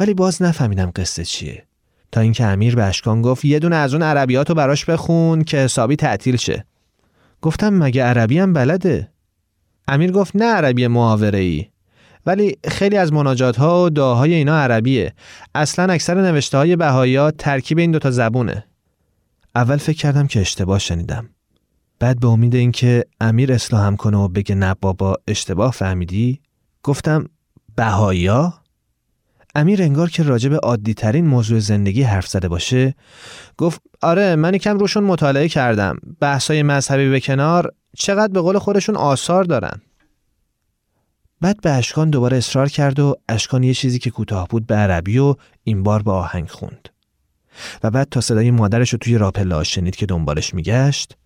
ولی 0.00 0.14
باز 0.14 0.42
نفهمیدم 0.42 0.92
قصه 0.96 1.24
چیه. 1.24 1.66
تا 2.12 2.20
اینکه 2.20 2.44
امیر 2.44 2.74
به 2.74 2.84
اشکان 2.84 3.22
گفت 3.22 3.44
یه 3.44 3.58
دونه 3.58 3.76
از 3.76 3.94
اون 3.94 4.02
عربیات 4.02 4.52
براش 4.52 4.84
بخون 4.84 5.44
که 5.44 5.56
حسابی 5.56 5.96
تعطیل 5.96 6.36
شه. 6.36 6.64
گفتم 7.42 7.74
مگه 7.74 8.02
عربی 8.04 8.38
هم 8.38 8.52
بلده؟ 8.52 9.12
امیر 9.88 10.12
گفت 10.12 10.36
نه 10.36 10.44
عربی 10.44 10.86
محاوره 10.86 11.38
ای 11.38 11.66
ولی 12.26 12.56
خیلی 12.68 12.96
از 12.96 13.12
مناجات 13.12 13.56
ها 13.56 13.84
و 13.84 13.90
دعاهای 13.90 14.34
اینا 14.34 14.58
عربیه. 14.58 15.14
اصلا 15.54 15.92
اکثر 15.92 16.14
نوشته 16.14 16.58
های 16.58 16.76
بهایی 16.76 17.30
ترکیب 17.30 17.78
این 17.78 17.90
دوتا 17.90 18.10
زبونه. 18.10 18.64
اول 19.54 19.76
فکر 19.76 19.96
کردم 19.96 20.26
که 20.26 20.40
اشتباه 20.40 20.78
شنیدم. 20.78 21.28
بعد 21.98 22.20
به 22.20 22.28
امید 22.28 22.54
اینکه 22.54 23.04
امیر 23.20 23.52
اصلاحم 23.52 23.96
کنه 23.96 24.16
و 24.16 24.28
بگه 24.28 24.54
نه 24.54 24.74
بابا 24.80 25.16
اشتباه 25.28 25.72
فهمیدی؟ 25.72 26.40
گفتم 26.82 27.26
بهایا 27.76 28.54
امیر 29.54 29.82
انگار 29.82 30.10
که 30.10 30.22
راجب 30.22 30.54
عادی 30.54 30.94
ترین 30.94 31.26
موضوع 31.26 31.58
زندگی 31.58 32.02
حرف 32.02 32.26
زده 32.26 32.48
باشه 32.48 32.94
گفت 33.58 33.80
آره 34.02 34.36
من 34.36 34.58
کم 34.58 34.78
روشون 34.78 35.04
مطالعه 35.04 35.48
کردم. 35.48 35.96
بحثای 36.20 36.62
مذهبی 36.62 37.10
به 37.10 37.20
کنار 37.20 37.72
چقدر 37.98 38.32
به 38.32 38.40
قول 38.40 38.58
خودشون 38.58 38.96
آثار 38.96 39.44
دارن. 39.44 39.80
بعد 41.42 41.60
به 41.60 41.70
اشکان 41.70 42.10
دوباره 42.10 42.36
اصرار 42.36 42.68
کرد 42.68 42.98
و 42.98 43.16
اشکان 43.28 43.62
یه 43.62 43.74
چیزی 43.74 43.98
که 43.98 44.10
کوتاه 44.10 44.48
بود 44.48 44.66
به 44.66 44.74
عربی 44.74 45.18
و 45.18 45.34
این 45.64 45.82
بار 45.82 46.02
با 46.02 46.18
آهنگ 46.18 46.48
خوند. 46.48 46.88
و 47.82 47.90
بعد 47.90 48.08
تا 48.10 48.20
صدای 48.20 48.50
مادرش 48.50 48.92
رو 48.92 48.98
توی 48.98 49.18
راپلا 49.18 49.64
شنید 49.64 49.96
که 49.96 50.06
دنبالش 50.06 50.54
میگشت 50.54 51.16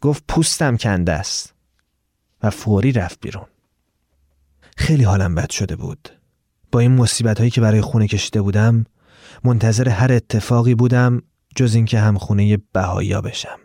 گفت 0.00 0.24
پوستم 0.28 0.76
کنده 0.76 1.12
است. 1.12 1.54
و 2.42 2.50
فوری 2.50 2.92
رفت 2.92 3.20
بیرون. 3.20 3.46
خیلی 4.76 5.04
حالم 5.04 5.34
بد 5.34 5.50
شده 5.50 5.76
بود. 5.76 6.08
با 6.72 6.80
این 6.80 6.92
مصیبت 6.92 7.38
هایی 7.38 7.50
که 7.50 7.60
برای 7.60 7.80
خونه 7.80 8.08
کشیده 8.08 8.42
بودم 8.42 8.84
منتظر 9.44 9.88
هر 9.88 10.12
اتفاقی 10.12 10.74
بودم 10.74 11.22
جز 11.56 11.74
اینکه 11.74 11.98
هم 12.00 12.18
خونه 12.18 12.58
بهایی 12.72 13.14
بشم. 13.14 13.58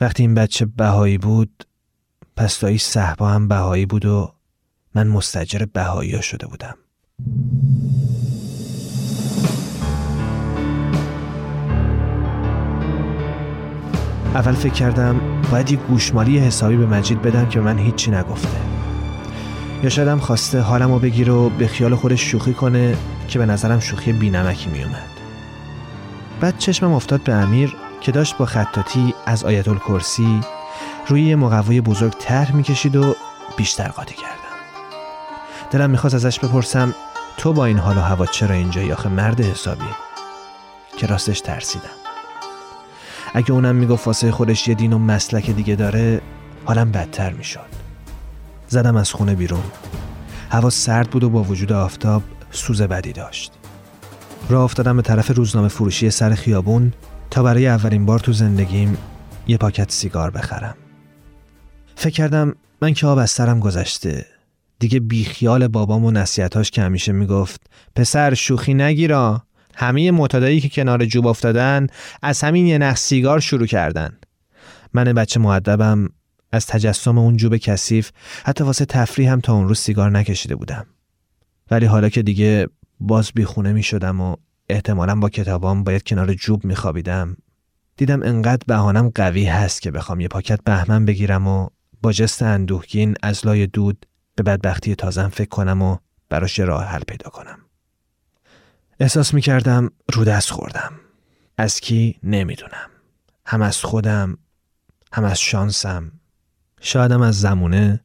وقتی 0.00 0.22
این 0.22 0.34
بچه 0.34 0.66
بهایی 0.66 1.18
بود 1.18 1.64
پس 2.36 2.60
دایی 2.60 2.78
صحبا 2.78 3.28
هم 3.28 3.48
بهایی 3.48 3.86
بود 3.86 4.04
و 4.04 4.39
من 4.94 5.06
مستجر 5.06 5.64
بهایی 5.72 6.22
شده 6.22 6.46
بودم. 6.46 6.74
اول 14.34 14.52
فکر 14.52 14.72
کردم 14.72 15.20
باید 15.50 15.70
یه 15.70 15.76
گوشمالی 15.76 16.38
حسابی 16.38 16.76
به 16.76 16.86
مجید 16.86 17.22
بدم 17.22 17.48
که 17.48 17.60
من 17.60 17.78
هیچی 17.78 18.10
نگفته. 18.10 18.58
یا 19.82 19.88
شایدم 19.88 20.18
خواسته 20.18 20.60
حالم 20.60 20.92
رو 20.92 20.98
بگیر 20.98 21.30
و 21.30 21.48
به 21.50 21.66
خیال 21.66 21.94
خودش 21.94 22.20
شوخی 22.20 22.54
کنه 22.54 22.96
که 23.28 23.38
به 23.38 23.46
نظرم 23.46 23.80
شوخی 23.80 24.12
بینمکی 24.12 24.70
میومد 24.70 25.10
بعد 26.40 26.58
چشمم 26.58 26.92
افتاد 26.92 27.22
به 27.22 27.32
امیر 27.32 27.76
که 28.00 28.12
داشت 28.12 28.36
با 28.38 28.46
خطاتی 28.46 29.14
از 29.26 29.44
آیت 29.44 29.68
الکرسی 29.68 30.40
روی 31.06 31.22
یه 31.22 31.36
مقوای 31.36 31.80
بزرگ 31.80 32.12
طرح 32.18 32.56
می‌کشید 32.56 32.96
و 32.96 33.14
بیشتر 33.56 33.88
قاطی 33.88 34.14
کردم 34.14 34.39
دلم 35.70 35.90
می‌خواست 35.90 36.14
ازش 36.14 36.38
بپرسم 36.38 36.94
تو 37.36 37.52
با 37.52 37.64
این 37.64 37.78
حال 37.78 37.98
و 37.98 38.00
هوا 38.00 38.26
چرا 38.26 38.54
اینجایی؟ 38.54 38.92
آخه 38.92 39.08
مرد 39.08 39.40
حسابی. 39.40 39.84
که 40.96 41.06
راستش 41.06 41.40
ترسیدم. 41.40 41.84
اگه 43.34 43.52
اونم 43.52 43.76
می‌گفت 43.76 44.06
واسه 44.06 44.32
خودش 44.32 44.68
یه 44.68 44.74
دین 44.74 44.92
و 44.92 44.98
مسلک 44.98 45.50
دیگه 45.50 45.76
داره 45.76 46.20
حالم 46.64 46.92
بدتر 46.92 47.32
می‌شد. 47.32 47.66
زدم 48.68 48.96
از 48.96 49.12
خونه 49.12 49.34
بیرون. 49.34 49.62
هوا 50.50 50.70
سرد 50.70 51.10
بود 51.10 51.24
و 51.24 51.30
با 51.30 51.42
وجود 51.42 51.72
آفتاب 51.72 52.22
سوز 52.50 52.82
بدی 52.82 53.12
داشت. 53.12 53.52
راه 54.48 54.62
افتادم 54.62 54.96
به 54.96 55.02
طرف 55.02 55.30
روزنامه 55.30 55.68
فروشی 55.68 56.10
سر 56.10 56.34
خیابون 56.34 56.92
تا 57.30 57.42
برای 57.42 57.68
اولین 57.68 58.06
بار 58.06 58.18
تو 58.18 58.32
زندگیم 58.32 58.98
یه 59.46 59.56
پاکت 59.56 59.92
سیگار 59.92 60.30
بخرم. 60.30 60.74
فکر 61.96 62.14
کردم 62.14 62.54
من 62.82 62.94
که 62.94 63.06
آب 63.06 63.18
از 63.18 63.30
سرم 63.30 63.60
گذشته. 63.60 64.26
دیگه 64.80 65.00
بیخیال 65.00 65.68
بابام 65.68 66.04
و 66.04 66.10
نصیحتاش 66.10 66.70
که 66.70 66.82
همیشه 66.82 67.12
می‌گفت 67.12 67.60
پسر 67.96 68.34
شوخی 68.34 68.74
نگیرا 68.74 69.42
همه 69.74 70.10
معتادایی 70.10 70.60
که 70.60 70.68
کنار 70.68 71.04
جوب 71.04 71.26
افتادن 71.26 71.86
از 72.22 72.40
همین 72.40 72.66
یه 72.66 72.78
نخ 72.78 72.96
سیگار 72.96 73.40
شروع 73.40 73.66
کردن. 73.66 74.18
من 74.94 75.04
بچه 75.04 75.40
معدبم 75.40 76.08
از 76.52 76.66
تجسم 76.66 77.18
اون 77.18 77.36
جوب 77.36 77.56
کثیف 77.56 78.10
حتی 78.44 78.64
واسه 78.64 78.84
تفریح 78.84 79.32
هم 79.32 79.40
تا 79.40 79.54
اون 79.54 79.68
روز 79.68 79.78
سیگار 79.78 80.10
نکشیده 80.10 80.56
بودم. 80.56 80.86
ولی 81.70 81.86
حالا 81.86 82.08
که 82.08 82.22
دیگه 82.22 82.66
باز 83.00 83.30
بیخونه 83.34 83.72
می 83.72 83.82
شدم 83.82 84.20
و 84.20 84.36
احتمالا 84.68 85.14
با 85.14 85.28
کتابام 85.28 85.84
باید 85.84 86.02
کنار 86.02 86.34
جوب 86.34 86.64
می 86.64 86.74
خوابیدم 86.74 87.36
دیدم 87.96 88.22
انقدر 88.22 88.62
بهانم 88.66 89.08
قوی 89.14 89.44
هست 89.44 89.82
که 89.82 89.90
بخوام 89.90 90.20
یه 90.20 90.28
پاکت 90.28 90.64
بهمن 90.64 91.04
بگیرم 91.04 91.46
و 91.46 91.68
با 92.02 92.12
جست 92.12 92.42
اندوهگین 92.42 93.14
از 93.22 93.46
لای 93.46 93.66
دود 93.66 94.06
به 94.34 94.42
بدبختی 94.42 94.94
تازم 94.94 95.28
فکر 95.28 95.48
کنم 95.48 95.82
و 95.82 95.96
براش 96.28 96.60
راه 96.60 96.84
حل 96.84 97.02
پیدا 97.08 97.30
کنم. 97.30 97.58
احساس 99.00 99.34
می 99.34 99.40
کردم 99.40 99.90
رو 100.12 100.24
دست 100.24 100.50
خوردم. 100.50 100.92
از 101.58 101.80
کی؟ 101.80 102.18
نمی‌دونم. 102.22 102.90
هم 103.46 103.62
از 103.62 103.78
خودم 103.84 104.38
هم 105.12 105.24
از 105.24 105.40
شانسم. 105.40 106.12
شایدم 106.80 107.22
از 107.22 107.40
زمونه 107.40 108.04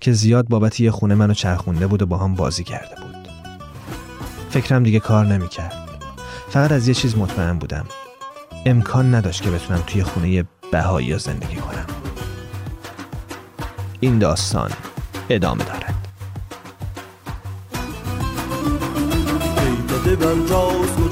که 0.00 0.12
زیاد 0.12 0.48
بابت 0.48 0.80
یه 0.80 0.90
خونه 0.90 1.14
منو 1.14 1.34
چرخونده 1.34 1.86
بود 1.86 2.02
و 2.02 2.06
با 2.06 2.18
هم 2.18 2.34
بازی 2.34 2.64
کرده 2.64 2.94
بود. 3.02 3.28
فکرم 4.50 4.82
دیگه 4.82 5.00
کار 5.00 5.26
نمی‌کرد. 5.26 5.88
فقط 6.50 6.72
از 6.72 6.88
یه 6.88 6.94
چیز 6.94 7.16
مطمئن 7.16 7.58
بودم. 7.58 7.86
امکان 8.66 9.14
نداشت 9.14 9.42
که 9.42 9.50
بتونم 9.50 9.82
توی 9.86 10.02
خونه 10.02 10.44
بهایی 10.72 11.18
زندگی 11.18 11.56
کنم. 11.56 11.86
این 14.00 14.18
داستان. 14.18 14.70
ادامه 15.30 15.64
دارد. 15.64 16.02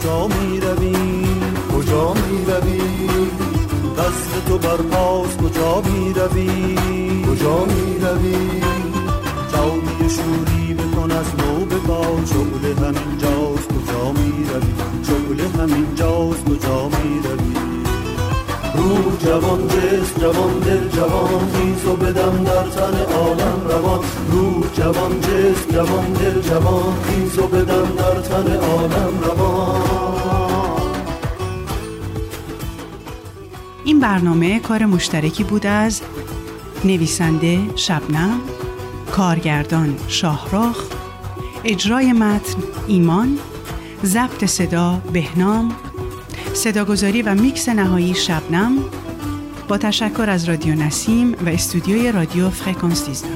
کجا 0.01 0.27
می 0.27 0.61
روی 0.61 0.95
کجا 1.75 2.15
می 2.15 2.45
روی 2.45 2.81
دست 3.99 4.47
تو 4.49 4.59
بر 4.59 4.77
پاس 4.77 5.37
کجا 5.37 5.81
می 5.81 6.13
روی 6.13 6.77
کجا 7.27 7.65
می 7.65 7.99
روی 7.99 8.61
جاوی 9.53 10.11
شوری 10.11 10.75
بکن 10.75 11.11
از 11.11 11.27
نو 11.39 11.65
بپا 11.65 12.03
شغل 12.27 12.85
همین 12.85 13.19
جاست 13.19 13.69
کجا 13.69 14.13
می 14.13 14.45
روی 14.45 14.75
شغل 15.03 15.61
همین 15.61 15.95
جاست 15.95 16.45
کجا 16.45 16.89
می 16.89 17.21
روی 17.25 17.70
روح 18.81 19.17
جوان 19.25 19.69
جسم 19.69 20.21
جوان 20.21 20.59
دل 20.59 20.89
جوان 20.89 21.53
خیز 21.53 21.87
و 21.87 21.97
بدم 21.97 22.45
در 22.45 22.67
تن 22.69 23.13
عالم 23.15 23.61
روان. 23.69 24.01
روح 24.33 24.73
جوان 24.75 25.21
جسم 25.21 25.71
جوان 25.73 26.13
دل 26.13 26.41
جوان 26.41 26.95
خیز 27.03 27.39
و 27.39 27.47
بدم 27.47 27.89
در 27.99 28.21
تن 28.21 28.57
عالم 28.57 29.21
روان. 29.23 29.81
این 33.85 34.01
برنامه 34.01 34.61
کار 34.61 34.87
مشترکی 34.87 35.45
بود 35.45 35.67
از 35.67 36.01
نویسنده 36.85 37.59
شبنم، 37.77 38.41
کارگردان 39.13 39.97
شاهراخ، 40.09 40.85
اجرای 41.65 42.13
متن 42.13 42.63
ایمان، 42.87 43.39
ضبط 44.05 44.45
صدا 44.45 45.03
بهنام، 45.13 45.73
صداگذاری 46.55 47.23
و 47.23 47.35
میکس 47.35 47.69
نهایی 47.69 48.15
شبنم 48.15 48.79
با 49.69 49.79
تشکر 49.79 50.31
از 50.31 50.49
رادیو 50.49 50.75
نسیم 50.75 51.33
و 51.47 51.49
استودیوی 51.49 52.13
رادیو 52.13 52.51
فرکانس 52.51 53.05
13. 53.05 53.29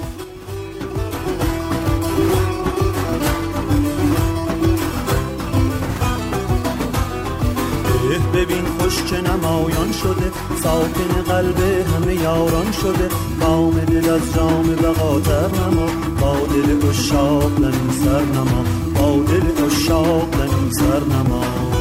ببین 8.35 8.65
خوش 8.79 9.03
که 9.03 9.17
نمایان 9.17 9.93
شده 9.93 10.31
ساکن 10.63 11.23
قلب 11.29 11.59
همه 11.61 12.15
یاران 12.15 12.73
شده. 12.73 13.09
کام 13.41 13.81
دل 13.81 14.11
از 14.11 14.35
جام 14.35 14.63
بقاتر 14.63 15.49
نما 15.49 15.87
با 16.21 16.37
دل 16.47 16.89
اشاق 16.89 17.61
لنی 17.61 17.93
سر 18.05 18.25
نما. 18.25 18.65
با 18.95 19.33
دل 19.33 19.65
اشاق 19.67 20.35
لنی 20.41 20.71
سر 20.73 21.01
نما. 21.05 21.74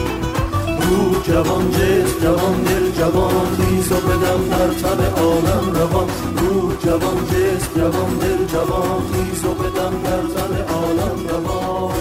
جوان 1.27 1.71
جسم 1.71 2.19
جوان 2.21 2.63
دل 2.63 2.91
جوان 2.91 3.55
خیز 3.55 3.91
و 3.91 3.95
بدم 3.95 4.49
در 4.49 4.67
تب 4.67 5.19
عالم 5.19 5.73
روان. 5.73 6.09
روح 6.37 6.79
جوان 6.79 7.25
جسم 7.25 7.73
جوان 7.75 8.17
دل 8.17 8.45
جوان 8.45 9.01
خیز 9.11 9.45
و 9.45 9.53
بدم 9.53 10.03
در 10.03 10.21
تب 10.21 10.71
عالم 10.71 11.27
روان. 11.27 11.93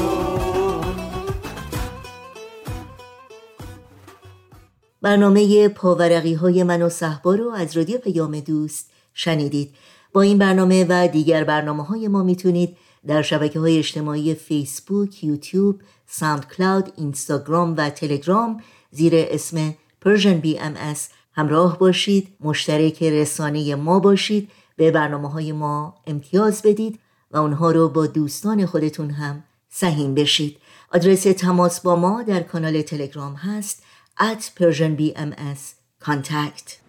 برنامه 5.02 5.68
پاورقی 5.68 6.34
های 6.34 6.62
من 6.62 6.82
و 6.82 6.88
صحبا 6.88 7.34
رو 7.34 7.50
از 7.50 7.76
رادیو 7.76 7.98
پیام 7.98 8.40
دوست 8.40 8.90
شنیدید. 9.14 9.74
با 10.12 10.22
این 10.22 10.38
برنامه 10.38 10.86
و 10.88 11.08
دیگر 11.08 11.44
برنامه 11.44 11.84
های 11.84 12.08
ما 12.08 12.22
می‌تونید 12.22 12.76
در 13.06 13.22
شبکه 13.22 13.60
های 13.60 13.78
اجتماعی 13.78 14.34
فیسبوک، 14.34 15.24
یوتیوب، 15.24 15.80
ساوند 16.06 16.46
کلاود، 16.56 16.92
اینستاگرام 16.96 17.74
و 17.78 17.90
تلگرام 17.90 18.60
زیر 18.92 19.12
اسم 19.16 19.74
Persian 20.04 20.44
BMS 20.44 20.98
همراه 21.32 21.78
باشید 21.78 22.28
مشترک 22.40 23.02
رسانه 23.02 23.74
ما 23.74 23.98
باشید 23.98 24.50
به 24.76 24.90
برنامه 24.90 25.30
های 25.30 25.52
ما 25.52 25.94
امتیاز 26.06 26.62
بدید 26.62 26.98
و 27.30 27.36
اونها 27.36 27.70
رو 27.70 27.88
با 27.88 28.06
دوستان 28.06 28.66
خودتون 28.66 29.10
هم 29.10 29.44
سهیم 29.68 30.14
بشید. 30.14 30.56
آدرس 30.92 31.22
تماس 31.22 31.80
با 31.80 31.96
ما 31.96 32.22
در 32.22 32.40
کانال 32.40 32.82
تلگرام 32.82 33.34
هست 33.34 33.82
at 34.20 34.42
Persian 34.60 34.98
BMS 35.00 35.60
contact. 36.04 36.82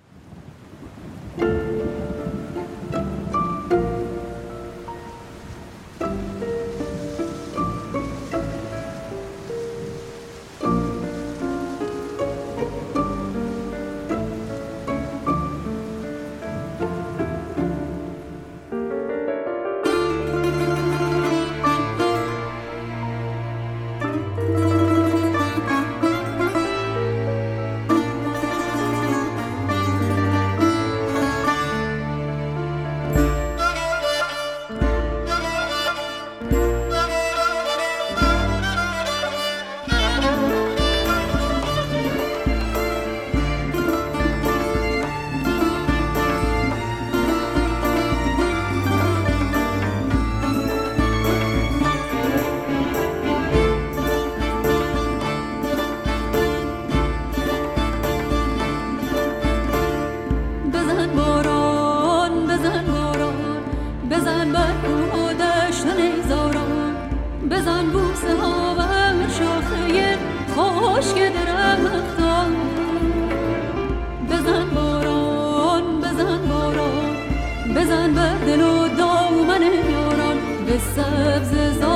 it 80.73 80.81
serves 80.95 81.51
as 81.51 81.92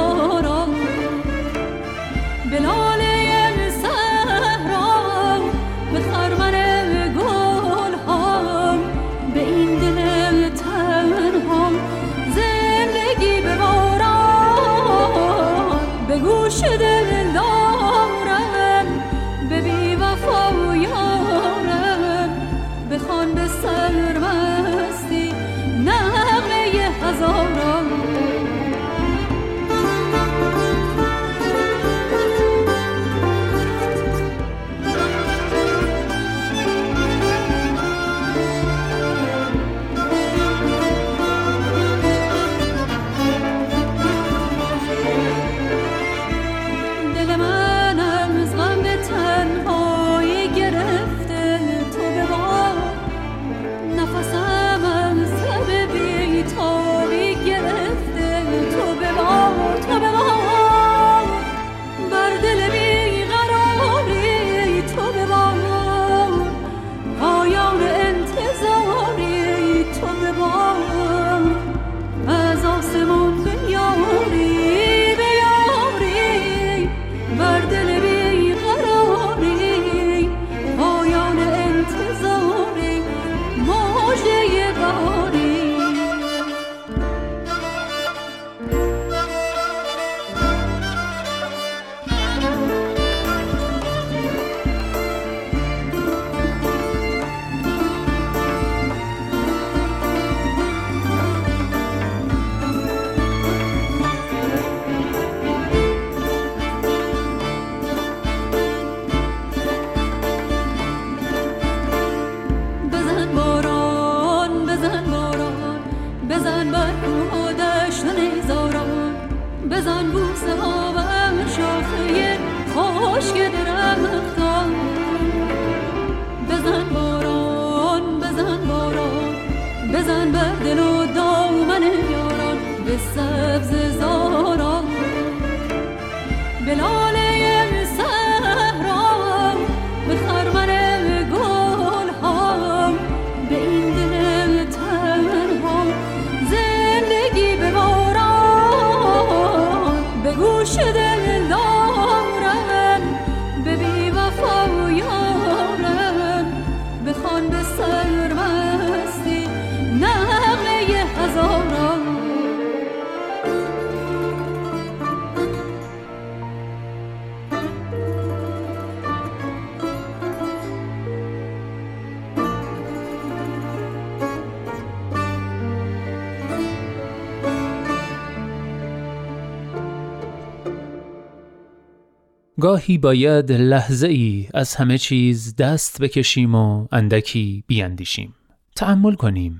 گاهی 182.60 182.98
باید 182.98 183.52
لحظه 183.52 184.08
ای 184.08 184.48
از 184.54 184.76
همه 184.76 184.98
چیز 184.98 185.56
دست 185.56 186.02
بکشیم 186.02 186.56
و 186.56 186.88
اندکی 186.91 187.63
بیاندیشیم 187.67 188.36
تأمل 188.76 189.13
کنیم. 189.13 189.60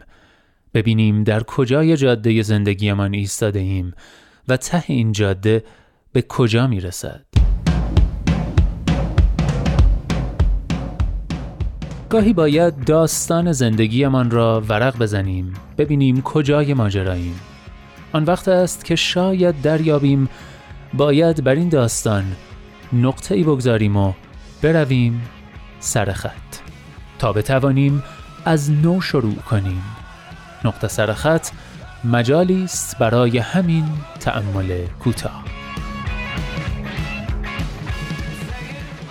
ببینیم 0.74 1.24
در 1.24 1.44
کجای 1.44 1.98
جاده 1.98 2.42
زندگیمان 2.42 3.14
ایستاده 3.14 3.60
ایم 3.60 3.94
و 4.48 4.58
ته 4.58 4.84
این 4.88 5.12
جاده 5.12 5.64
به 6.14 6.22
کجا 6.22 6.68
می 6.68 6.80
رسد 6.80 7.26
گاهی 12.10 12.34
باید 12.34 12.86
داستان 12.86 13.52
زندگیمان 13.52 14.32
را 14.32 14.64
ورق 14.70 14.98
بزنیم 14.98 15.54
ببینیم 15.78 16.22
کجای 16.22 16.74
ماجراییم. 16.74 17.40
آن 18.14 18.24
وقت 18.24 18.48
است 18.48 18.86
که 18.86 18.96
شاید 18.96 19.62
دریابیم 19.62 20.30
باید 20.94 21.44
بر 21.44 21.56
این 21.56 21.70
داستان 21.70 22.24
نقطه 22.94 23.36
ای 23.36 23.44
بگذاریم 23.44 23.98
و 23.98 24.14
برویم 24.62 25.22
سر 25.80 26.12
خط. 26.14 26.32
تا 27.20 27.34
بتوانیم 27.34 28.04
از 28.46 28.72
نو 28.72 29.02
شروع 29.02 29.36
کنیم. 29.36 29.82
نقطه 30.66 30.88
سر 30.88 31.14
خط 31.14 31.48
مجالی 32.04 32.64
است 32.64 32.98
برای 32.98 33.38
همین 33.38 33.86
تأمل 34.20 34.86
کوتاه. 35.00 35.44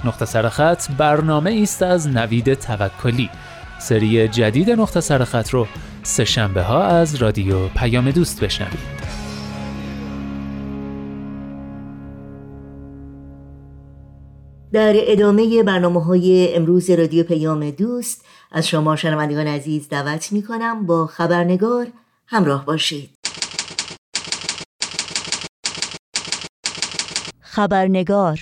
نقطه 0.04 0.24
سر 0.24 0.48
خط 0.48 0.90
برنامه 0.90 1.60
است 1.62 1.82
از 1.82 2.08
نوید 2.08 2.54
توکلی. 2.54 3.30
سری 3.78 4.28
جدید 4.28 4.70
نقطه 4.70 5.00
سر 5.00 5.24
خط 5.24 5.50
رو 5.50 5.66
سه 6.02 6.24
شنبه 6.24 6.62
ها 6.62 6.84
از 6.84 7.14
رادیو 7.14 7.68
پیام 7.68 8.10
دوست 8.10 8.44
بشنوید. 8.44 9.05
در 14.72 14.94
ادامه 14.96 15.62
برنامه 15.62 16.04
های 16.04 16.54
امروز 16.54 16.90
رادیو 16.90 17.24
پیام 17.24 17.70
دوست 17.70 18.24
از 18.52 18.68
شما 18.68 18.96
شنوندگان 18.96 19.46
عزیز 19.46 19.88
دعوت 19.88 20.32
می 20.32 20.42
کنم 20.42 20.86
با 20.86 21.06
خبرنگار 21.06 21.86
همراه 22.26 22.64
باشید. 22.64 23.10
خبرنگار 27.40 28.40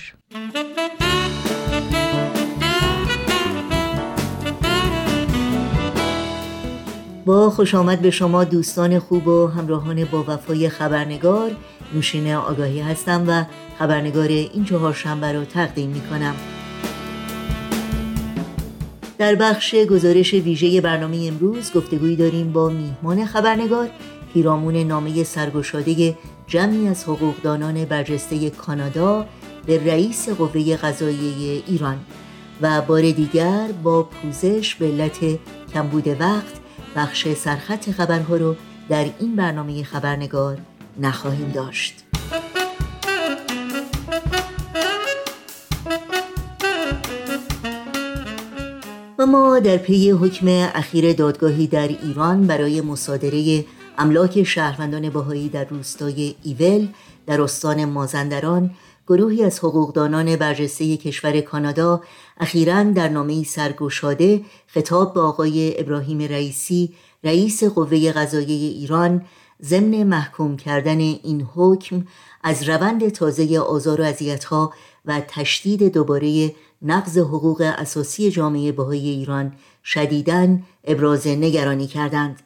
با 7.25 7.49
خوش 7.49 7.75
آمد 7.75 8.01
به 8.01 8.11
شما 8.11 8.43
دوستان 8.43 8.99
خوب 8.99 9.27
و 9.27 9.47
همراهان 9.47 10.05
با 10.05 10.25
وفای 10.27 10.69
خبرنگار. 10.69 11.51
نوشین 11.93 12.33
آگاهی 12.33 12.81
هستم 12.81 13.23
و 13.27 13.43
خبرنگار 13.79 14.27
این 14.27 14.65
چهار 14.65 14.93
شنبه 14.93 15.31
رو 15.31 15.45
تقدیم 15.45 15.89
می 15.89 16.01
کنم 16.01 16.35
در 19.17 19.35
بخش 19.35 19.75
گزارش 19.75 20.33
ویژه 20.33 20.81
برنامه 20.81 21.25
امروز 21.27 21.73
گفتگویی 21.73 22.15
داریم 22.15 22.51
با 22.51 22.69
میهمان 22.69 23.25
خبرنگار 23.25 23.89
پیرامون 24.33 24.75
نامه 24.75 25.23
سرگشاده 25.23 26.17
جمعی 26.47 26.87
از 26.87 27.03
حقوقدانان 27.03 27.85
برجسته 27.85 28.49
کانادا 28.49 29.25
به 29.65 29.85
رئیس 29.85 30.29
قوه 30.29 30.75
قضاییه 30.75 31.63
ایران 31.67 31.97
و 32.61 32.81
بار 32.81 33.01
دیگر 33.01 33.67
با 33.83 34.03
پوزش 34.03 34.75
به 34.75 34.85
علت 34.85 35.39
کمبود 35.73 36.07
وقت 36.07 36.64
بخش 36.95 37.27
سرخط 37.33 37.91
خبرها 37.91 38.35
رو 38.35 38.55
در 38.89 39.05
این 39.19 39.35
برنامه 39.35 39.83
خبرنگار 39.83 40.57
نخواهیم 40.99 41.51
داشت. 41.51 42.03
و 49.19 49.25
ما 49.25 49.59
در 49.59 49.77
پی 49.77 50.11
حکم 50.11 50.47
اخیر 50.75 51.13
دادگاهی 51.13 51.67
در 51.67 51.87
ایران 51.87 52.47
برای 52.47 52.81
مصادره 52.81 53.65
املاک 53.97 54.43
شهروندان 54.43 55.09
باهایی 55.09 55.49
در 55.49 55.65
روستای 55.65 56.35
ایول 56.43 56.87
در 57.27 57.41
استان 57.41 57.85
مازندران 57.85 58.69
گروهی 59.07 59.43
از 59.43 59.59
حقوقدانان 59.59 60.35
برجسته 60.35 60.97
کشور 60.97 61.41
کانادا 61.41 62.01
اخیرا 62.37 62.83
در 62.83 63.09
نامه 63.09 63.43
سرگشاده 63.43 64.41
خطاب 64.67 65.13
به 65.13 65.19
آقای 65.19 65.79
ابراهیم 65.79 66.19
رئیسی 66.19 66.93
رئیس 67.23 67.63
قوه 67.63 68.11
قضاییه 68.11 68.69
ایران 68.71 69.25
ضمن 69.63 70.03
محکوم 70.03 70.57
کردن 70.57 70.99
این 70.99 71.47
حکم 71.55 72.07
از 72.43 72.69
روند 72.69 73.09
تازه 73.09 73.59
آزار 73.59 74.01
و 74.01 74.03
اذیت‌ها 74.03 74.73
و 75.05 75.21
تشدید 75.27 75.93
دوباره 75.93 76.55
نقض 76.81 77.17
حقوق 77.17 77.73
اساسی 77.77 78.31
جامعه 78.31 78.71
بهایی 78.71 79.09
ایران 79.09 79.53
شدیداً 79.83 80.57
ابراز 80.83 81.27
نگرانی 81.27 81.87
کردند. 81.87 82.41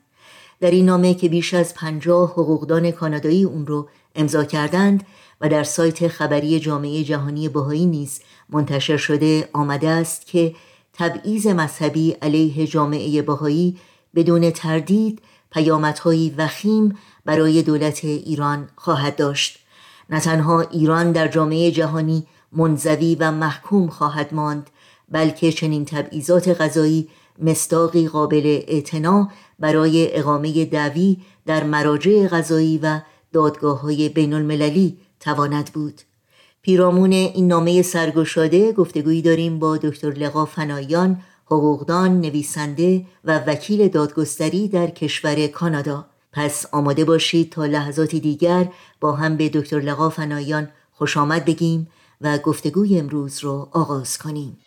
در 0.62 0.72
این 0.72 0.86
نامه 0.86 1.14
که 1.14 1.30
بیش 1.30 1.54
از 1.54 1.74
پنجاه 1.74 2.32
حقوقدان 2.32 2.92
کانادایی 2.92 3.44
اون 3.44 3.68
رو 3.68 3.90
امضا 4.16 4.44
کردند 4.44 5.04
و 5.42 5.50
در 5.50 5.64
سایت 5.64 6.08
خبری 6.08 6.60
جامعه 6.60 7.04
جهانی 7.04 7.50
بهایی 7.50 7.86
نیز 7.86 8.20
منتشر 8.50 8.98
شده 8.98 9.50
آمده 9.54 9.90
است 9.90 10.26
که 10.26 10.56
تبعیض 10.94 11.48
مذهبی 11.48 12.12
علیه 12.12 12.68
جامعه 12.68 13.22
بهایی 13.22 13.78
بدون 14.16 14.52
تردید 14.52 15.22
پیامدهایی 15.52 16.34
وخیم 16.38 16.98
برای 17.26 17.64
دولت 17.64 18.06
ایران 18.06 18.70
خواهد 18.76 19.16
داشت. 19.16 19.60
نه 20.10 20.20
تنها 20.20 20.62
ایران 20.62 21.12
در 21.12 21.28
جامعه 21.28 21.72
جهانی 21.72 22.28
منزوی 22.52 23.16
و 23.20 23.32
محکوم 23.32 23.88
خواهد 23.88 24.34
ماند 24.34 24.70
بلکه 25.12 25.52
چنین 25.52 25.86
تبعیضات 25.86 26.62
غذایی 26.62 27.10
مستاقی 27.40 28.08
قابل 28.08 28.62
اعتنا 28.68 29.30
برای 29.60 30.18
اقامه 30.18 30.66
دعوی 30.66 31.18
در 31.46 31.64
مراجع 31.64 32.28
غذایی 32.28 32.78
و 32.84 33.00
دادگاه 33.34 33.82
های 33.82 34.10
بین 34.10 34.34
المللی 34.34 34.98
تواند 35.20 35.70
بود. 35.74 36.02
پیرامون 36.62 37.12
این 37.12 37.48
نامه 37.48 37.82
سرگشاده 37.82 38.72
گفتگویی 38.72 39.22
داریم 39.22 39.60
با 39.60 39.78
دکتر 39.78 40.10
لقا 40.10 40.46
فنایان 40.46 41.22
حقوقدان، 41.46 42.22
نویسنده 42.22 43.06
و 43.26 43.40
وکیل 43.40 43.88
دادگستری 43.88 44.68
در 44.68 44.88
کشور 44.88 45.48
کانادا. 45.48 46.06
پس 46.34 46.66
آماده 46.72 47.06
باشید 47.06 47.52
تا 47.52 47.66
لحظاتی 47.66 48.20
دیگر 48.20 48.70
با 49.00 49.12
هم 49.12 49.38
به 49.38 49.50
دکتر 49.50 49.80
لقا 49.80 50.10
فنایان 50.10 50.70
خوش 50.92 51.18
آمد 51.18 51.46
بگیم 51.46 51.88
و 52.22 52.38
گفتگوی 52.38 53.00
امروز 53.00 53.44
رو 53.44 53.70
آغاز 53.72 54.18
کنیم. 54.18 54.58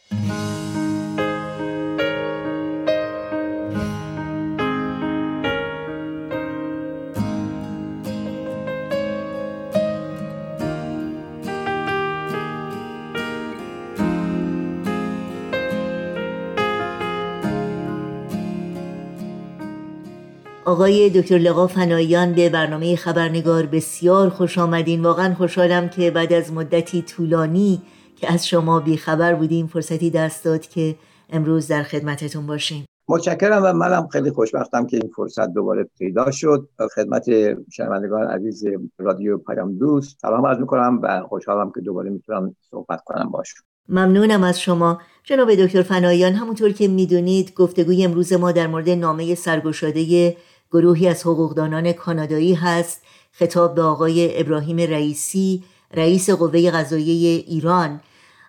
آقای 20.73 21.11
دکتر 21.11 21.39
لقا 21.39 21.67
فنایان 21.67 22.33
به 22.33 22.49
برنامه 22.49 22.97
خبرنگار 22.97 23.67
بسیار 23.67 24.29
خوش 24.29 24.59
آمدین. 24.59 25.03
واقعا 25.03 25.35
خوشحالم 25.35 25.89
که 25.89 26.11
بعد 26.11 26.33
از 26.33 26.53
مدتی 26.53 27.03
طولانی 27.03 27.83
که 28.17 28.33
از 28.33 28.49
شما 28.49 28.81
بیخبر 28.81 29.35
بودیم 29.35 29.67
فرصتی 29.67 30.11
دست 30.11 30.45
داد 30.45 30.61
که 30.61 30.95
امروز 31.31 31.69
در 31.69 31.83
خدمتتون 31.83 32.47
باشیم. 32.47 32.85
متشکرم 33.09 33.63
و 33.65 33.73
منم 33.73 34.09
خیلی 34.09 34.31
خوشبختم 34.31 34.87
که 34.87 34.97
این 34.97 35.11
فرصت 35.17 35.53
دوباره 35.53 35.89
پیدا 35.99 36.31
شد. 36.31 36.69
خدمت 36.95 37.25
شنوندگان 37.73 38.27
عزیز 38.27 38.65
رادیو 38.99 39.39
پیام 39.39 39.79
دوست 39.79 40.19
سلام 40.23 40.47
عرض 40.47 40.59
می‌کنم 40.59 41.01
و 41.03 41.23
خوشحالم 41.29 41.73
که 41.75 41.81
دوباره 41.81 42.11
می‌تونم 42.11 42.57
صحبت 42.71 43.01
کنم 43.05 43.31
باشم. 43.31 43.61
ممنونم 43.89 44.43
از 44.43 44.61
شما. 44.61 44.99
جناب 45.25 45.55
دکتر 45.55 45.83
فنایان 45.83 46.33
همونطور 46.33 46.73
که 46.73 46.89
می‌دونید 46.89 47.55
گفتگوی 47.55 48.05
امروز 48.05 48.33
ما 48.33 48.53
در 48.53 48.67
مورد 48.67 48.89
نامه 48.89 49.35
سرگشاده 49.35 50.37
گروهی 50.73 51.09
از 51.09 51.23
حقوقدانان 51.23 51.93
کانادایی 51.93 52.55
هست. 52.55 53.03
خطاب 53.33 53.75
به 53.75 53.83
آقای 53.83 54.41
ابراهیم 54.41 54.77
رئیسی 54.77 55.65
رئیس 55.95 56.31
قوه 56.31 56.71
قضاییه 56.71 57.45
ایران. 57.47 58.01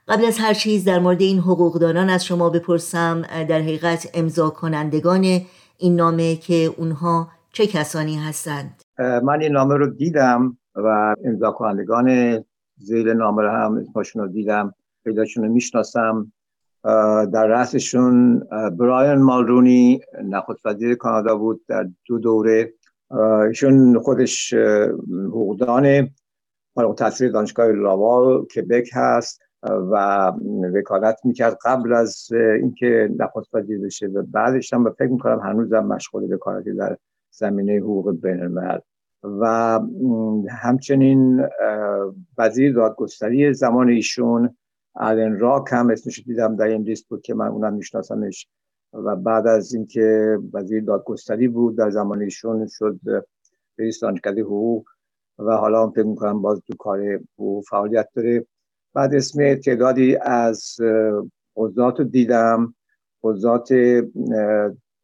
قبل 0.07 0.25
از 0.25 0.38
هر 0.39 0.53
چیز 0.53 0.86
در 0.86 0.99
مورد 0.99 1.21
این 1.21 1.39
حقوقدانان 1.39 2.09
از 2.09 2.25
شما 2.25 2.49
بپرسم 2.49 3.21
در 3.21 3.62
حقیقت 3.62 4.09
امضا 4.13 4.49
کنندگان 4.49 5.41
این 5.77 5.95
نامه 5.95 6.36
که 6.36 6.73
اونها 6.77 7.27
چه 7.53 7.67
کسانی 7.67 8.15
هستند؟ 8.15 8.81
من 8.99 9.41
این 9.41 9.51
نامه 9.51 9.75
رو 9.75 9.88
دیدم 9.88 10.57
و 10.75 11.15
امضا 11.25 11.51
کنندگان 11.51 12.39
زیر 12.77 13.13
نامه 13.13 13.41
رو 13.41 13.49
هم 13.49 13.77
اسمشون 13.77 14.21
رو 14.21 14.27
دیدم. 14.27 14.73
پیداشون 15.03 15.43
رو 15.43 15.53
می‌شناسم. 15.53 16.31
در 17.34 17.48
رأسشون 17.48 18.39
برایان 18.78 19.22
مالرونی 19.22 20.02
نخست 20.24 20.65
وزیر 20.65 20.96
کانادا 20.96 21.36
بود 21.36 21.62
در 21.67 21.89
دو 22.06 22.19
دوره. 22.19 22.74
ایشون 23.48 24.00
خودش 24.00 24.54
حقوقدان 25.10 26.10
فارغ 26.76 26.96
تحصیل 26.96 27.32
دانشگاه 27.32 27.67
لاوال 27.67 28.46
کبک 28.46 28.89
هست 28.93 29.41
و 29.63 30.32
وکالت 30.74 31.19
می‌کرد. 31.24 31.58
قبل 31.65 31.93
از 31.93 32.28
اینکه 32.62 33.10
نخست 33.19 33.56
وزیر 33.56 33.80
بشه 33.80 34.08
و 34.08 34.24
بعدش 34.32 34.74
هم 34.74 34.91
فکر 34.91 35.08
می‌کنم 35.08 35.39
هنوزم 35.39 35.86
مشغول 35.86 36.34
وکالتی 36.34 36.74
در 36.74 36.98
زمینه 37.32 37.78
حقوق 37.78 38.22
بین 38.22 38.39
الملل. 38.39 38.80
و 39.24 39.80
همچنین 40.50 41.48
وزیر 42.38 42.74
دادگستری 42.74 43.54
زمان 43.54 43.89
ایشون 43.89 44.56
آلن 44.95 45.39
راک 45.39 45.67
هم 45.71 45.89
اسمش 45.89 46.23
دیدم 46.25 46.56
در 46.56 46.65
این 46.65 46.82
لیست 46.82 47.08
بود 47.08 47.21
که 47.21 47.34
من 47.34 47.47
اونم 47.47 47.73
میشناسمش. 47.73 48.47
و 48.93 49.15
بعد 49.15 49.47
از 49.47 49.73
اینکه 49.73 50.38
وزیر 50.53 50.84
دادگستری 50.84 51.47
بود 51.47 51.77
در 51.77 51.89
زمان 51.89 52.21
ایشون 52.21 52.67
شد 52.67 52.99
رئیس 53.79 53.99
دانشکده 53.99 54.41
حقوق. 54.41 54.86
و 55.39 55.51
حالا 55.51 55.84
هم 55.84 55.91
فکر 55.91 56.03
می‌کنم 56.03 56.41
باز 56.41 56.62
تو 56.67 56.73
کار 56.79 57.19
حقوق 57.38 57.63
فعالیت 57.69 58.10
داره. 58.15 58.45
بعد 58.93 59.15
اسم 59.15 59.56
تعدادی 59.56 60.15
از 60.21 60.75
قضات 61.56 61.99
رو 61.99 62.06
دیدم. 62.06 62.75
قضات 63.23 63.73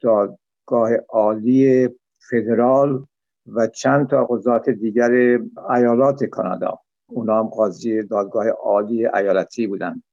دادگاه 0.02 0.96
عالی 1.10 1.90
فدرال 2.30 3.06
و 3.48 3.68
چند 3.68 4.08
تا 4.10 4.26
قضات 4.26 4.70
دیگر 4.70 5.40
ایالات 5.76 6.24
کانادا. 6.24 6.80
اونا 7.10 7.40
هم 7.40 7.48
قاضی 7.48 8.04
دادگاه 8.04 8.48
عالی 8.48 9.08
ایالتی 9.08 9.68
بودن. 9.68 10.04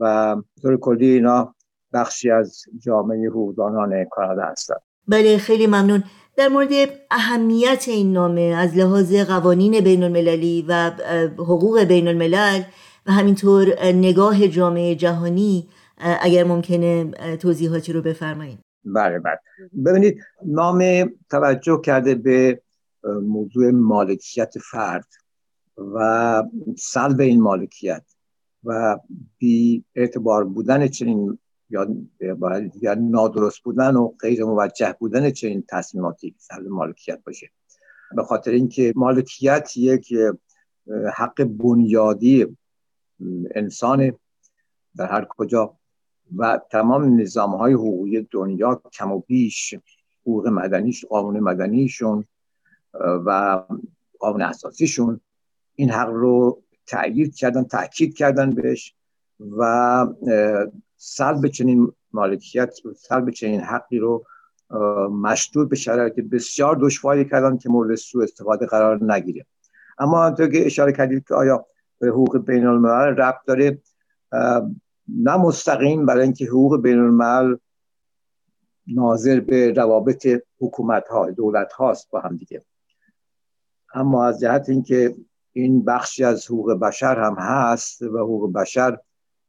و 0.00 0.36
طور 0.62 0.76
کلی 0.76 1.06
اینا 1.06 1.54
بخشی 1.92 2.30
از 2.30 2.62
جامعه 2.78 3.28
حقوقدانان 3.28 4.04
کانادا 4.04 4.42
هستند 4.42 4.80
بله 5.08 5.38
خیلی 5.38 5.66
ممنون. 5.66 6.04
در 6.36 6.48
مورد 6.48 6.68
اهمیت 7.10 7.84
این 7.88 8.12
نامه 8.12 8.40
از 8.40 8.76
لحاظ 8.76 9.14
قوانین 9.14 9.80
بین 9.80 10.02
المللی 10.02 10.64
و 10.68 10.90
حقوق 11.38 11.80
بین 11.80 12.08
الملل 12.08 12.62
و 13.06 13.12
همینطور 13.12 13.84
نگاه 13.84 14.48
جامعه 14.48 14.94
جهانی 14.94 15.68
اگر 15.98 16.44
ممکنه 16.44 17.12
توضیحاتی 17.36 17.92
رو 17.92 18.02
بفرمایید. 18.02 18.58
بله 18.84 19.18
بله. 19.18 19.38
ببینید 19.86 20.18
نامه 20.46 21.12
توجه 21.30 21.80
کرده 21.84 22.14
به 22.14 22.62
موضوع 23.22 23.70
مالکیت 23.70 24.54
فرد. 24.70 25.06
و 25.78 26.42
سلب 26.78 27.20
این 27.20 27.40
مالکیت 27.40 28.04
و 28.64 28.98
بی 29.38 29.84
اعتبار 29.94 30.44
بودن 30.44 30.88
چنین 30.88 31.38
یا 31.70 31.84
دیگر 32.72 32.94
نادرست 32.94 33.62
بودن 33.62 33.96
و 33.96 34.08
غیر 34.08 34.44
موجه 34.44 34.96
بودن 35.00 35.30
چنین 35.30 35.64
تصمیماتی 35.68 36.34
سلب 36.38 36.68
مالکیت 36.68 37.24
باشه. 37.24 37.50
به 38.16 38.22
خاطر 38.22 38.50
اینکه 38.50 38.92
مالکیت 38.96 39.76
یک 39.76 40.14
حق 41.14 41.44
بنیادی 41.44 42.56
انسان 43.54 44.12
در 44.96 45.06
هر 45.06 45.24
کجا 45.24 45.76
و 46.36 46.60
تمام 46.70 47.20
نظام 47.20 47.54
های 47.54 47.72
حقوقی 47.72 48.28
دنیا 48.30 48.82
کم 48.92 49.12
و 49.12 49.20
بیش 49.20 49.74
حقوق 50.22 50.48
مدنیش 50.48 51.04
قانون 51.04 51.40
مدنیشون 51.40 52.24
و 52.94 53.62
قانون 54.18 54.42
اساسیشون 54.42 55.20
این 55.76 55.90
حق 55.90 56.08
رو 56.08 56.62
تأیید 56.86 57.34
کردن 57.34 57.64
تاکید 57.64 58.16
کردن 58.16 58.50
بهش 58.50 58.94
و 59.58 60.06
سلب 60.96 61.46
چنین 61.46 61.92
مالکیت 62.12 62.74
سلب 62.96 63.30
چنین 63.30 63.60
حقی 63.60 63.98
رو 63.98 64.26
مشروط 65.10 65.68
به 65.68 65.76
شرایط 65.76 66.20
بسیار 66.20 66.76
دشواری 66.76 67.24
کردن 67.24 67.56
که 67.56 67.68
مورد 67.68 67.94
سوء 67.94 68.22
استفاده 68.22 68.66
قرار 68.66 69.12
نگیره. 69.12 69.46
اما 69.98 70.24
همونطور 70.24 70.48
که 70.48 70.66
اشاره 70.66 70.92
کردید 70.92 71.24
که 71.28 71.34
آیا 71.34 71.66
به 71.98 72.08
حقوق 72.08 72.38
بین 72.38 72.66
الملل 72.66 73.16
ربط 73.16 73.46
داره 73.46 73.78
نه 75.08 75.36
مستقیم 75.36 76.06
برای 76.06 76.22
اینکه 76.22 76.44
حقوق 76.44 76.82
بین 76.82 76.98
الملل 76.98 77.56
ناظر 78.86 79.40
به 79.40 79.72
روابط 79.72 80.28
حکومت 80.60 81.08
ها 81.08 81.30
دولت 81.30 81.72
هاست 81.72 82.10
با 82.10 82.20
هم 82.20 82.36
دیگه. 82.36 82.64
اما 83.94 84.26
از 84.26 84.40
جهت 84.40 84.68
اینکه 84.68 85.14
این 85.56 85.84
بخشی 85.84 86.24
از 86.24 86.46
حقوق 86.46 86.72
بشر 86.72 87.20
هم 87.20 87.34
هست 87.38 88.02
و 88.02 88.18
حقوق 88.18 88.52
بشر 88.52 88.98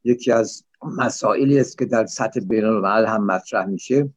یکی 0.04 0.32
از 0.32 0.64
مسائلی 0.98 1.60
است 1.60 1.78
که 1.78 1.84
در 1.84 2.06
سطح 2.06 2.40
بین 2.40 2.64
الملل 2.64 3.06
هم 3.06 3.26
مطرح 3.26 3.66
میشه. 3.66 4.10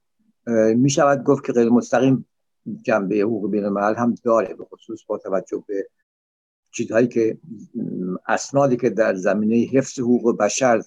می 0.76 0.90
شود 0.90 1.24
گفت 1.24 1.46
که 1.46 1.54
غیر 1.54 1.70
مستقیم 1.70 2.26
جنبه 2.84 3.16
حقوق 3.16 3.52
بین 3.52 3.66
الملل 3.66 3.96
هم 3.96 4.16
داره 4.24 4.54
به 4.54 4.66
خصوص 4.66 5.00
با 5.08 5.18
توجه 5.18 5.64
به 5.68 5.88
چیزهایی 6.72 7.08
که 7.08 7.38
اسنادی 8.28 8.78
که 8.78 8.90
در 8.90 9.16
زمینه 9.16 9.56
حفظ 9.56 10.00
حقوق 10.00 10.38
بشر 10.38 10.84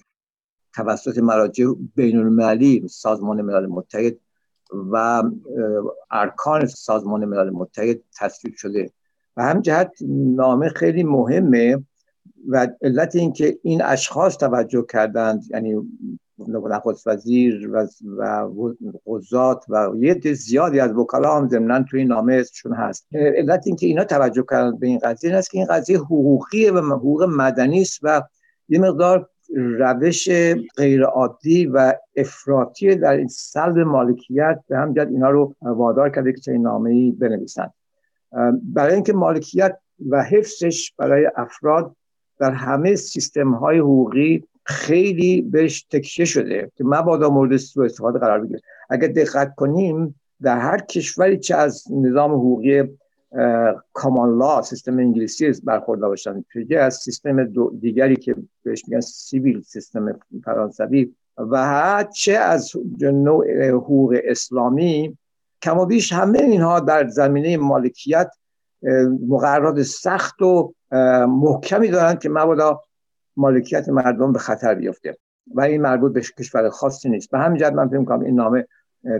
توسط 0.73 1.17
مراجع 1.17 1.65
بین 1.95 2.17
المللی 2.17 2.87
سازمان 2.87 3.41
ملل 3.41 3.65
متحد 3.65 4.17
و 4.91 5.23
ارکان 6.11 6.65
سازمان 6.65 7.25
ملل 7.25 7.49
متحد 7.49 7.99
تصویب 8.19 8.55
شده. 8.55 8.91
و 9.37 9.43
هم 9.43 9.61
جهت 9.61 9.91
نامه 10.35 10.69
خیلی 10.69 11.03
مهمه 11.03 11.83
و 12.47 12.67
علت 12.81 13.15
اینکه 13.15 13.57
این 13.63 13.81
اشخاص 13.81 14.37
توجه 14.37 14.85
کردند 14.89 15.43
یعنی 15.49 15.75
نخست 16.47 17.07
وزیر 17.07 17.71
و, 18.17 18.73
قضات 19.07 19.65
و 19.69 19.91
یه 19.99 20.33
زیادی 20.33 20.79
از 20.79 20.91
وکلا 20.91 21.37
هم 21.37 21.47
ضمنا 21.47 21.83
توی 21.83 21.99
این 21.99 22.07
نامه 22.07 22.33
ازشون 22.33 22.73
هست. 22.73 23.07
علت 23.13 23.63
اینکه 23.67 23.87
اینا 23.87 24.03
توجه 24.03 24.45
کردند 24.49 24.79
به 24.79 24.87
این 24.87 24.99
قضیه 24.99 25.29
این 25.29 25.39
است 25.39 25.51
که 25.51 25.57
این 25.57 25.67
قضیه 25.67 25.97
حقوقی 25.97 26.69
و 26.69 26.81
حقوق 26.81 27.23
مدنی 27.23 27.81
است 27.81 27.99
و 28.03 28.21
یه 28.69 28.79
مقدار 28.79 29.29
روش 29.55 30.29
غیرعادی 30.77 31.65
و 31.65 31.93
افراطی 32.15 32.95
در 32.95 33.11
این 33.11 33.27
سلب 33.27 33.79
مالکیت 33.79 34.59
به 34.67 34.77
هم 34.77 34.93
اینا 34.97 35.29
رو 35.29 35.55
وادار 35.61 36.09
کرده 36.09 36.33
که 36.33 36.39
چنین 36.39 36.61
نامه 36.61 36.89
ای 36.89 37.11
بنویسند. 37.11 37.73
برای 38.63 38.93
اینکه 38.93 39.13
مالکیت 39.13 39.77
و 40.09 40.23
حفظش 40.23 40.93
برای 40.97 41.29
افراد 41.35 41.95
در 42.39 42.51
همه 42.51 42.95
سیستم 42.95 43.53
های 43.53 43.79
حقوقی 43.79 44.43
خیلی 44.63 45.41
بهش 45.41 45.83
تکیه 45.83 46.25
شده 46.25 46.71
که 46.75 46.83
مبادا 46.83 47.29
مورد 47.29 47.57
سوء 47.57 47.85
استفاده 47.85 48.19
قرار 48.19 48.39
بگیره. 48.39 48.61
اگر 48.89 49.07
دقت 49.07 49.55
کنیم 49.55 50.15
در 50.41 50.57
هر 50.57 50.77
کشوری 50.77 51.39
چه 51.39 51.55
از 51.55 51.83
نظام 51.91 52.31
حقوقی 52.31 52.83
کامان 53.93 54.37
لا 54.37 54.61
سیستم 54.61 54.97
انگلیسی 54.97 55.51
برخوردار 55.63 56.09
باشن 56.09 56.43
از 56.79 56.95
سیستم 56.95 57.69
دیگری 57.79 58.15
که 58.15 58.35
بهش 58.63 58.83
میگن 58.87 58.99
سیویل 58.99 59.61
سیستم 59.61 60.19
فرانسوی 60.43 61.13
و 61.37 62.05
چه 62.15 62.33
از 62.33 62.71
نوع 63.01 63.67
حقوق 63.67 64.17
اسلامی 64.23 65.17
کم 65.61 65.77
و 65.77 65.85
بیش 65.85 66.13
همه 66.13 66.39
اینها 66.39 66.79
در 66.79 67.07
زمینه 67.07 67.57
مالکیت 67.57 68.31
مقررات 69.29 69.81
سخت 69.81 70.41
و 70.41 70.73
محکمی 71.27 71.87
دارند 71.87 72.19
که 72.19 72.29
مبادا 72.29 72.81
مالکیت 73.37 73.89
مردم 73.89 74.33
به 74.33 74.39
خطر 74.39 74.75
بیفته. 74.75 75.17
و 75.55 75.61
این 75.61 75.81
مربوط 75.81 76.13
به 76.13 76.21
کشور 76.21 76.69
خاصی 76.69 77.09
نیست. 77.09 77.31
به 77.31 77.39
همین 77.39 77.57
جد 77.57 77.73
من 77.73 77.89
فکر 77.89 78.03
کنم 78.03 78.21
این 78.21 78.35
نامه 78.35 78.67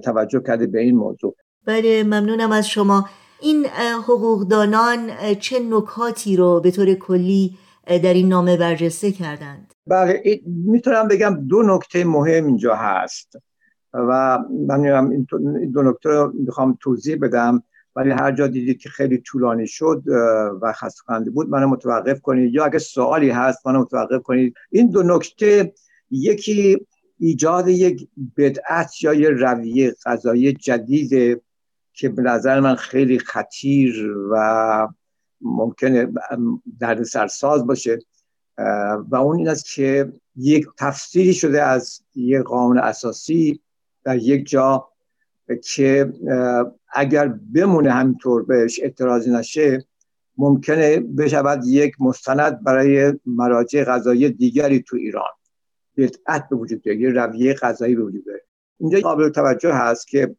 توجه 0.04 0.40
کرده 0.40 0.68
به 0.68 0.80
این 0.80 0.96
موضوع. 0.96 1.36
بله 1.66 2.04
ممنونم 2.04 2.52
از 2.52 2.68
شما. 2.68 3.10
این 3.42 3.66
حقوقدانان 4.04 5.12
چه 5.40 5.60
نکاتی 5.60 6.36
رو 6.36 6.60
به 6.60 6.72
طور 6.72 6.94
کلی 6.94 7.58
در 7.88 8.14
این 8.14 8.30
نامه 8.30 8.58
برجسته 8.58 9.12
کردند؟ 9.12 9.74
بله 9.88 10.42
می‌تونم 10.46 11.08
بگم 11.08 11.48
دو 11.48 11.64
نکته 11.64 12.06
مهم 12.06 12.46
اینجا 12.46 12.76
هست. 12.76 13.38
و 13.96 14.40
من 14.68 14.86
این 14.86 15.72
دو 15.72 15.84
نکته 15.84 16.10
رو 16.10 16.34
می‌خوام 16.46 16.78
توضیح 16.82 17.18
بدم 17.22 17.64
ولی 17.96 18.12
هر 18.12 18.32
جا 18.32 18.48
دیدید 18.48 18.78
که 18.78 18.90
خیلی 18.90 19.18
طولانی 19.18 19.68
شد 19.68 20.04
و 20.62 20.74
خسته 20.74 21.32
بود 21.34 21.50
منو 21.50 21.68
متوقف 21.68 22.22
کنید. 22.22 22.54
یا 22.54 22.66
اگه 22.66 22.80
سوالی 22.80 23.30
هست 23.30 23.68
منو 23.68 23.82
متوقف 23.82 24.22
کنید. 24.22 24.54
این 24.72 24.90
دو 24.90 25.04
نکته 25.04 25.74
یکی 26.12 26.88
ایجاد 27.20 27.68
یک 27.68 28.10
بدعت 28.38 29.04
یا 29.04 29.14
یه 29.14 29.30
رویه 29.30 29.96
غذایی 30.06 30.54
جدید 30.54 31.42
که 31.94 32.10
به 32.10 32.22
نظر 32.22 32.60
من 32.60 32.76
خیلی 32.76 33.20
خطیر 33.20 34.16
و 34.32 34.88
ممکنه 35.42 36.14
درد 36.80 37.04
سرساز 37.04 37.68
باشه 37.68 38.00
و 39.10 39.16
اون 39.16 39.38
این 39.38 39.50
است 39.50 39.74
که 39.74 40.14
یک 40.36 40.68
تفسیری 40.78 41.34
شده 41.34 41.64
از 41.64 42.02
یک 42.16 42.42
قانون 42.42 42.78
اساسی 42.78 43.62
در 44.06 44.18
یک 44.18 44.50
جا 44.50 44.88
که 45.64 46.14
اگر 46.94 47.28
بمونه 47.28 47.92
همینطور 47.92 48.44
بهش 48.44 48.80
اعتراضی 48.84 49.32
نشه 49.32 49.86
ممکنه 50.38 51.00
بشود 51.00 51.66
یک 51.66 51.96
مستند 52.00 52.64
برای 52.64 53.14
مراجع 53.26 53.84
غذایی 53.84 54.30
دیگری 54.30 54.80
تو 54.80 54.98
ایران. 54.98 55.34
بدعت 55.98 56.50
به 56.50 56.56
وجود 56.56 56.82
بیاد 56.82 56.98
یه 56.98 57.10
رویه 57.10 57.54
غذایی 57.54 57.96
به 57.96 58.04
وجود 58.04 58.26
بیاد 58.26 58.40
اینجا 58.80 59.00
قابل 59.00 59.30
توجه 59.30 59.74
هست 59.74 60.08
که 60.08 60.36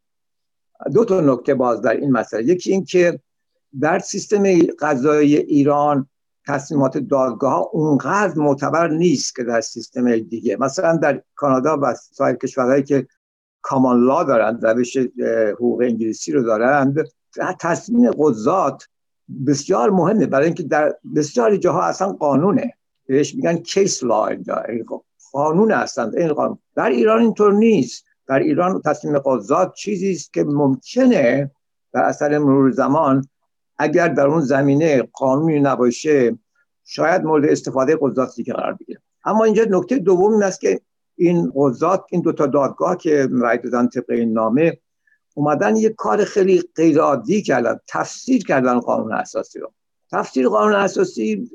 دو 0.94 1.05
تا 1.05 1.20
نکته 1.20 1.55
باز 1.55 1.81
در 1.81 1.96
این 1.96 2.12
مسئله. 2.12 2.44
یکی 2.44 2.72
این 2.72 2.85
که 2.85 3.20
در 3.81 3.98
سیستم 3.98 4.62
غذایی 4.62 5.37
ایران 5.37 6.09
تصمیمات 6.46 6.98
دادگاه 6.98 7.52
ها 7.52 7.70
اونقدر 7.72 8.38
معتبر 8.38 8.88
نیست 8.88 9.37
که 9.37 9.44
در 9.44 9.61
سیستم 9.61 10.18
دیگه. 10.18 10.57
مثلا 10.57 10.96
در 10.96 11.22
کانادا 11.35 11.79
و 11.83 11.94
سایر 11.94 12.37
کشورهایی 12.37 12.83
که 12.83 13.07
کامان 13.66 14.05
لا 14.05 14.24
دارند 14.24 14.66
روش 14.66 14.96
حقوق 15.52 15.81
انگلیسی 15.81 16.33
رو 16.33 16.42
دارند 16.42 17.09
تصمیم 17.61 18.11
قضات 18.11 18.88
بسیار 19.46 19.90
مهمه. 19.90 20.26
برای 20.26 20.46
اینکه 20.46 20.62
در 20.62 20.94
بسیاری 21.16 21.59
جاها 21.59 21.83
اصلا 21.83 22.12
قانونه. 22.12 22.74
بهش 23.07 23.35
میگن 23.35 23.57
کیس 23.57 24.05
لا 24.05 24.26
اینجا. 24.26 24.62
قانون 25.33 25.72
هستند. 25.72 26.16
این 26.16 26.33
قانون. 26.33 26.59
در 26.76 26.88
ایران 26.88 27.20
اینطور 27.20 27.52
نیست. 27.52 28.05
در 28.29 28.38
ایران 28.38 28.83
تصمیم 28.85 29.18
قضات 29.18 29.74
چیزی 29.74 30.12
است 30.12 30.33
که 30.33 30.44
ممکنه 30.44 31.50
در 31.92 32.02
اثر 32.02 32.38
مرور 32.38 32.70
زمان 32.70 33.29
اگر 33.79 34.09
در 34.09 34.26
اون 34.26 34.40
زمینه 34.40 35.02
قانونی 35.12 35.61
نباشه 35.61 36.38
شاید 36.85 37.24
مورد 37.24 37.44
استفاده 37.44 37.98
قضات 38.00 38.35
دیگه 38.37 38.52
قرار 38.52 38.72
بگیره. 38.72 39.00
اما 39.24 39.44
اینجا 39.44 39.64
نکته 39.68 39.98
دوم 39.98 40.33
این 40.33 40.42
است 40.42 40.61
که 40.61 40.81
این 41.16 41.52
قضات 41.57 42.05
این 42.11 42.20
دوتا 42.20 42.46
دادگاه 42.46 42.96
که 42.96 43.29
رای 43.31 43.59
دادن 43.59 43.88
طبق 43.88 44.11
این 44.11 44.33
نامه 44.33 44.79
اومدن 45.35 45.76
یک 45.76 45.94
کار 45.94 46.24
خیلی 46.24 46.62
غیر 46.76 46.98
عادی 46.98 47.42
کردن 47.42 47.81
تفسیر 47.88 48.44
کردن 48.44 48.81
قانون 48.81 49.12
اساسی 49.12 49.59
رو. 49.59 49.72
تفسیر 50.12 50.48
قانون 50.48 50.72
اساسی 50.72 51.50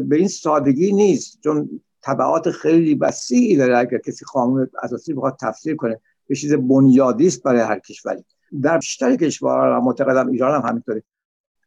به 0.00 0.16
این 0.16 0.28
سادگی 0.28 0.92
نیست 0.92 1.40
چون 1.44 1.80
طبعات 2.02 2.50
خیلی 2.50 2.94
وسیعی 2.94 3.56
داره 3.56 3.78
اگر 3.78 3.98
کسی 3.98 4.24
قانون 4.32 4.70
اساسی 4.82 5.14
بخواد 5.14 5.36
تفسیر 5.40 5.76
کنه. 5.76 6.00
به 6.28 6.34
چیز 6.34 6.54
بنیادی 6.54 7.26
است 7.26 7.42
برای 7.42 7.60
هر 7.60 7.78
کشوری. 7.78 8.24
در 8.62 8.78
بیشتر 8.78 9.16
کشورها 9.16 9.80
معتقدم 9.80 10.28
ایران 10.28 10.62
هم 10.62 10.68
همینطوره. 10.68 11.02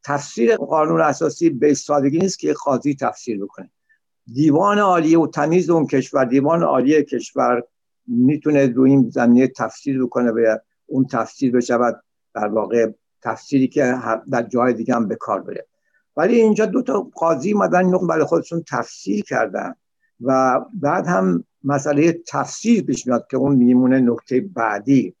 تفسیر 0.04 0.56
قانون 0.56 1.00
اساسی 1.00 1.50
به 1.50 1.74
سادگی 1.74 2.18
نیست 2.18 2.38
که 2.38 2.52
قاضی 2.52 2.94
تفسیر 2.94 3.44
بکنه. 3.44 3.70
دیوان 4.34 4.78
عالی 4.78 5.16
و 5.16 5.26
تمیز 5.26 5.70
اون 5.70 5.86
کشور 5.86 6.24
دیوان 6.24 6.62
عالی 6.62 7.02
کشور 7.02 7.62
می‌تونه 8.06 8.66
دو 8.66 8.82
این 8.82 9.10
زمینه 9.10 9.46
تفسیر 9.46 10.04
بکنه 10.04 10.30
و 10.30 10.58
اون 10.86 11.06
تفسیر 11.06 11.52
بشود 11.52 12.02
در 12.34 12.48
واقع 12.48 12.90
تفسیری 13.22 13.68
که 13.68 13.94
در 14.30 14.42
جای 14.42 14.72
دیگه 14.72 14.94
هم 14.94 15.08
به 15.08 15.16
کار 15.16 15.40
بره. 15.40 15.66
ولی 16.16 16.40
اینجا 16.40 16.66
دو 16.66 16.82
تا 16.82 17.10
قاضی 17.14 17.54
مدن 17.54 17.84
اینو 17.84 17.98
برای 17.98 18.24
خودشون 18.24 18.64
تفسیر 18.68 19.24
کردن 19.24 19.74
و 20.20 20.60
بعد 20.74 21.06
هم 21.06 21.44
مسئله 21.64 22.12
تفسیر 22.26 22.82
پیش 22.82 23.06
میاد 23.06 23.26
که 23.30 23.36
اون 23.36 23.56
میمونه 23.56 24.00
نکته 24.00 24.40
بعدی. 24.40 25.14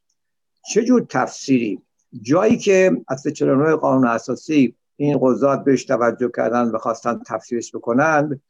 چه 0.70 0.84
جور 0.84 1.06
تفسیری؟ 1.08 1.82
جایی 2.22 2.56
که 2.56 3.04
از 3.08 3.22
49 3.22 3.76
قانون 3.76 4.06
اساسی 4.06 4.74
این 4.96 5.18
قضات 5.22 5.64
بهش 5.64 5.84
توجه 5.84 6.30
کردن 6.36 6.70
و 6.70 6.78
خواستن 6.78 7.20
تفسیرش 7.26 7.74
بکنند 7.74 8.40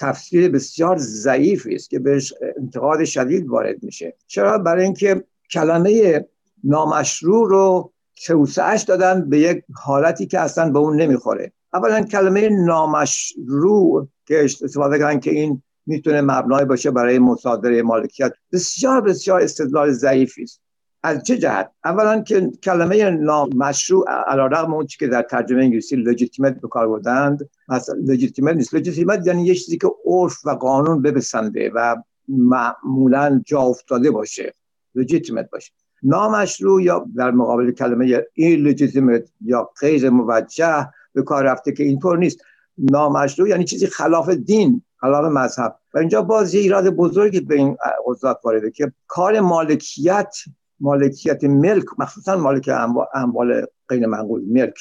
تفسیر 0.00 0.50
بسیار 0.50 0.96
ضعیفی 0.98 1.74
است 1.74 1.90
که 1.90 1.98
بهش 1.98 2.34
انتقاد 2.56 3.04
شدید 3.04 3.48
وارد 3.48 3.82
میشه. 3.82 4.16
چرا؟ 4.26 4.58
برای 4.58 4.84
اینکه 4.84 5.24
کلمه 5.50 6.24
نامشروع 6.64 7.48
رو 7.48 7.92
توسعش 8.26 8.82
دادن 8.82 9.28
به 9.28 9.38
یک 9.38 9.64
حالتی 9.74 10.26
که 10.26 10.40
اصلا 10.40 10.70
به 10.70 10.78
اون 10.78 11.00
نمی‌خوره. 11.00 11.52
اولا 11.74 12.02
کلمه 12.02 12.48
نامشروع 12.48 14.08
که 14.26 14.44
استفاده 14.44 14.98
کردن 14.98 15.20
که 15.20 15.30
این 15.30 15.62
می‌تونه 15.86 16.20
مبنای 16.20 16.64
باشه 16.64 16.90
برای 16.90 17.18
مصادره 17.18 17.82
مالکیت. 17.82 18.32
بسیار 18.52 19.00
بسیار 19.00 19.40
استدلال 19.40 19.92
ضعیفی 19.92 20.42
است. 20.42 20.60
از 21.04 21.22
چه 21.22 21.38
جهت؟ 21.38 21.70
اولا 21.84 22.20
که 22.20 22.50
کلمه 22.62 23.10
نامشروع 23.10 24.10
علیرغم 24.10 24.74
اون 24.74 24.86
که 24.86 25.06
در 25.06 25.22
ترجمه 25.22 25.62
انگلیسی 25.62 25.96
لجیتیمت 25.96 26.60
به 26.60 26.68
کار 26.68 26.88
بردند 26.88 27.50
مثلا 27.68 27.94
لجیتیمت 28.04 28.56
نیست. 28.56 28.74
لجیتیمت 28.74 29.26
یعنی 29.26 29.46
یه 29.46 29.54
چیزی 29.54 29.78
که 29.78 29.88
عرف 30.06 30.46
و 30.46 30.50
قانون 30.50 31.02
ببسنده 31.02 31.70
و 31.74 31.96
معمولا 32.28 33.42
جا 33.46 33.60
افتاده 33.60 34.10
باشه. 34.10 34.54
لجیتیمت 34.94 35.50
باشه. 35.50 35.72
نامشروع 36.02 36.82
یا 36.82 37.06
در 37.16 37.30
مقابل 37.30 37.70
کلمه 37.70 38.22
این 38.34 38.60
لجیتیمت 38.60 39.22
یا 39.40 39.70
غیر 39.80 40.10
موجه 40.10 40.88
به 41.12 41.22
کار 41.22 41.44
رفته 41.44 41.72
که 41.72 41.84
اینطور 41.84 42.18
نیست. 42.18 42.40
نامشروع 42.78 43.48
یعنی 43.48 43.64
چیزی 43.64 43.86
خلاف 43.86 44.28
دین 44.28 44.82
خلاف 44.96 45.24
مذهب. 45.24 45.78
و 45.94 45.98
اینجا 45.98 46.22
باز 46.22 46.54
یه 46.54 46.60
ایراد 46.60 46.88
بزرگی 46.88 47.40
به 47.40 47.54
این 47.54 47.76
قضات 48.08 48.38
وارده 48.44 48.70
که 48.70 48.92
کار 49.06 49.40
مالکیت 49.40 50.36
مالکیت 50.80 51.44
ملک 51.44 51.84
مخصوصا 51.98 52.36
مالک 52.36 52.70
اموال 53.14 53.66
غیر 53.88 54.06
منقول 54.06 54.44
ملک. 54.48 54.74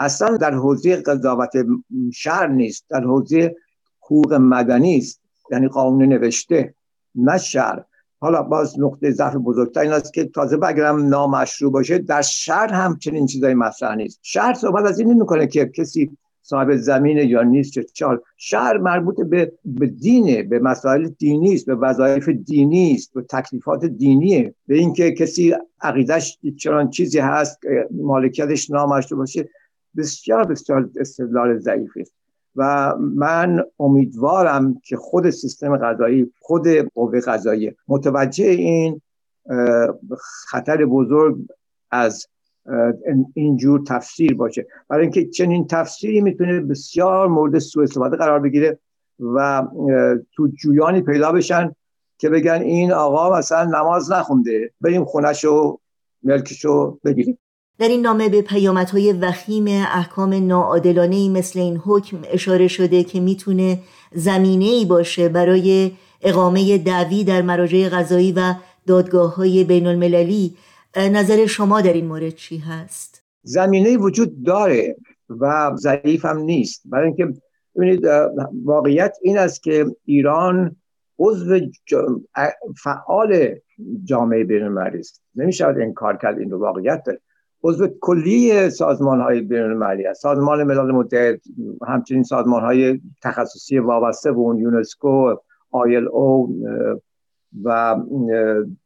اصلا 0.00 0.36
در 0.36 0.54
حوزه 0.54 0.96
قضاوت 0.96 1.52
شهر 2.14 2.46
نیست 2.46 2.84
در 2.88 3.00
حوزه 3.00 3.56
حقوق 4.00 4.34
مدنی 4.34 4.98
است 4.98 5.20
یعنی 5.50 5.68
قانون 5.68 6.02
نوشته 6.02 6.74
نه 7.14 7.38
شهر. 7.38 7.84
حالا 8.20 8.42
باز 8.42 8.80
نقطه 8.80 9.10
ضعف 9.10 9.36
بزرگتر 9.36 9.80
این 9.80 9.92
است 9.92 10.14
که 10.14 10.24
تازه 10.24 10.56
بگرم 10.56 11.08
نامشروع 11.08 11.72
باشه 11.72 11.98
در 11.98 12.22
شهر 12.22 12.72
هم 12.72 12.98
چنین 12.98 13.26
چیزایی 13.26 13.54
مطرح 13.54 13.94
نیست. 13.94 14.18
شهر 14.22 14.54
صحبت 14.54 14.84
از 14.84 14.98
این 14.98 15.12
نمی‌کنه 15.12 15.46
که 15.46 15.66
کسی 15.66 16.18
صاحب 16.48 16.76
زمین 16.76 17.18
یا 17.18 17.42
نیست 17.42 17.72
چه 17.72 17.82
چال 17.82 18.20
شهر 18.36 18.78
مربوط 18.78 19.20
به 19.20 19.52
به 19.64 19.86
دینه 19.86 20.42
به 20.42 20.58
مسائل 20.58 21.08
دینی 21.08 21.54
است 21.54 21.66
به 21.66 21.74
وظایف 21.74 22.28
دینی 22.28 22.94
است 22.94 23.14
به 23.14 23.22
تکلیفات 23.22 23.84
دینیه. 23.84 24.54
به 24.66 24.74
اینکه 24.74 25.12
کسی 25.12 25.54
عقیدش 25.80 26.38
چنان 26.56 26.90
چیزی 26.90 27.18
هست 27.18 27.60
مالکیتش 27.90 28.70
نامشروع 28.70 29.18
باشه 29.18 29.48
بسیار 29.96 30.44
بسیار 30.44 30.90
استدلال 31.00 31.58
ضعیفی 31.58 32.00
است. 32.00 32.12
و 32.56 32.94
من 32.98 33.64
امیدوارم 33.80 34.80
که 34.84 34.96
خود 34.96 35.30
سیستم 35.30 35.76
غذایی 35.76 36.32
خود 36.40 36.68
قوه 36.68 37.20
غذایی 37.20 37.72
متوجه 37.88 38.44
این 38.44 39.00
خطر 40.48 40.84
بزرگ 40.84 41.36
از 41.90 42.26
اینجور 43.34 43.82
تفسیر 43.86 44.34
باشه. 44.34 44.66
برای 44.88 45.02
اینکه 45.02 45.28
چنین 45.28 45.66
تفسیری 45.66 46.20
می‌تونه 46.20 46.60
بسیار 46.60 47.28
مورد 47.28 47.58
سوء 47.58 47.82
استفاده 47.82 48.16
قرار 48.16 48.40
بگیره 48.40 48.78
و 49.20 49.66
تو 50.36 50.48
جویانی 50.48 51.02
پیدا 51.02 51.32
بشن 51.32 51.74
که 52.18 52.28
بگن 52.28 52.62
این 52.62 52.92
آقا 52.92 53.38
مثلا 53.38 53.64
نماز 53.64 54.12
نخونده 54.12 54.72
بریم 54.80 55.04
خونش 55.04 55.44
ملکشو 56.22 56.98
بگیریم. 57.04 57.38
در 57.78 57.88
این 57.88 58.00
نامه 58.00 58.28
به 58.28 58.42
پیامدهای 58.42 59.12
وخیم 59.12 59.64
احکام 59.68 60.46
ناعادلانه 60.46 61.28
مثل 61.28 61.58
این 61.58 61.76
حکم 61.76 62.16
اشاره 62.32 62.68
شده 62.68 63.04
که 63.04 63.20
می‌تونه 63.20 63.78
زمینه 64.12 64.64
ای 64.64 64.84
باشه 64.84 65.28
برای 65.28 65.92
اقامه 66.22 66.78
دعوی 66.78 67.24
در 67.24 67.42
مراجع 67.42 67.88
قضایی 67.88 68.32
و 68.32 68.54
دادگاه 68.86 69.34
های 69.36 69.64
بین 69.64 69.86
المللی 69.86 70.54
نظر 70.96 71.46
شما 71.46 71.80
در 71.80 71.92
این 71.92 72.06
مورد 72.06 72.34
چی 72.34 72.58
هست؟ 72.58 73.24
زمینه 73.42 73.96
وجود 73.96 74.42
داره 74.42 74.96
و 75.28 75.72
ضعیف 75.76 76.24
هم 76.24 76.38
نیست. 76.38 76.82
برای 76.84 77.06
اینکه 77.06 77.40
ببینید 77.76 78.06
واقعیت 78.64 79.16
این 79.22 79.38
است 79.38 79.62
که 79.62 79.86
ایران 80.04 80.76
عضو 81.18 81.60
فعال 82.82 83.54
جامعه 84.04 84.44
بین 84.44 84.62
المللی 84.62 84.98
است. 84.98 85.22
نمی‌شود 85.34 85.78
انکار 85.78 86.16
کرد 86.16 86.38
این 86.38 86.50
رو 86.50 86.58
واقعیت 86.58 87.02
داره. 87.06 87.20
عضو 87.62 87.88
کلی 88.00 88.70
سازمان 88.70 89.20
های 89.20 89.40
بین 89.40 89.62
المللی 89.62 90.06
است. 90.06 90.22
سازمان 90.22 90.62
ملل 90.62 90.90
متحد 90.90 91.40
همچنین 91.86 92.22
سازمان 92.22 92.62
های 92.62 93.00
تخصصی 93.22 93.78
وابسته 93.78 94.32
به 94.32 94.38
اون 94.38 94.58
یونسکو 94.58 95.36
آیل 95.70 96.08
او 96.08 96.56
و 97.64 97.96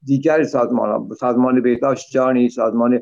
دیگر 0.05 0.45
سازمان 0.45 1.09
سازمان 1.21 1.63
بهداشت 1.63 2.11
جانی 2.11 2.49
سازمان 2.49 3.01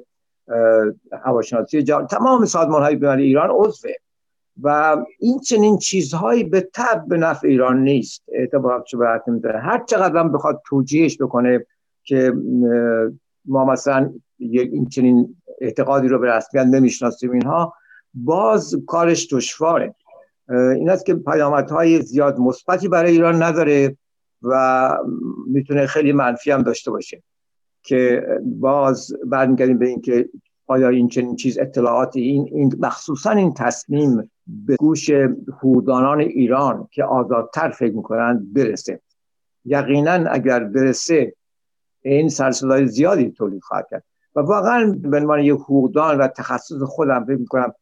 هواشناسی 1.25 1.83
جانی 1.83 2.07
تمام 2.07 2.45
سازمان 2.45 2.83
های 2.83 2.97
بین 2.97 3.11
ایران 3.11 3.51
عضوه 3.51 3.91
و 4.63 4.97
این 5.19 5.41
چنین 5.41 5.79
چیزهایی 5.79 6.45
به 6.45 6.69
تب 6.75 7.05
به 7.09 7.17
نفع 7.17 7.49
ایران 7.49 7.85
نیست. 7.85 8.23
اعتبارات 8.29 8.87
شبهت 8.87 9.23
نمیداره 9.29 9.61
هر 9.61 9.85
چقدر 9.85 10.17
هم 10.17 10.33
بخواد 10.33 10.63
توجیهش 10.67 11.23
بکنه 11.23 11.67
که 12.05 12.33
ما 13.45 13.65
مثلا 13.65 14.13
این 14.39 14.87
چنین 14.89 15.37
اعتقادی 15.61 16.09
رو 16.09 16.19
به 16.19 16.33
رسمیت 16.33 16.67
نمی‌شناسیم 16.67 17.31
اینها 17.31 17.75
باز 18.15 18.75
کارش 18.87 19.33
دشواره. 19.33 19.95
این 20.49 20.91
است 20.91 21.07
که 21.07 21.15
پیامدهای 21.15 22.03
زیاد 22.03 22.39
مثبتی 22.39 22.89
برای 22.89 23.13
ایران 23.13 23.43
نداره. 23.43 23.97
و 24.43 24.89
می‌تونه 25.47 25.87
خیلی 25.87 26.13
منفی 26.13 26.51
هم 26.51 26.63
داشته 26.63 26.91
باشه 26.91 27.23
که 27.83 28.27
باز 28.43 29.13
برمیگردیم 29.27 29.79
به 29.79 29.87
اینکه 29.87 30.29
آیا 30.67 30.89
این 30.89 31.09
چنین 31.09 31.37
چیز 31.37 31.59
اطلاعاتی 31.59 32.21
این, 32.21 32.49
این 32.53 32.73
مخصوصا 32.79 33.31
این 33.31 33.55
تصمیم 33.55 34.31
به 34.47 34.77
گوش 34.77 35.11
هودانان 35.63 36.21
ایران 36.21 36.89
که 36.93 37.05
آزادتر 37.05 37.71
فکر 37.71 37.95
می‌کنند 37.95 38.55
برسه. 38.55 39.01
یقینا 39.65 40.11
اگر 40.11 40.65
برسه 40.65 41.35
این 42.03 42.29
سرسلای 42.29 42.87
زیادی 42.87 43.31
تولید 43.31 43.63
خواهد 43.63 43.87
کرد. 43.91 44.05
و 44.35 44.41
واقعا 44.41 44.99
به 45.03 45.17
عنوان 45.17 45.41
یک 45.41 45.55
حقوقدان 45.55 46.19
و 46.19 46.29
تخصص 46.29 46.83
خودم 46.83 47.25
فکر 47.25 47.37
می‌کنم 47.37 47.75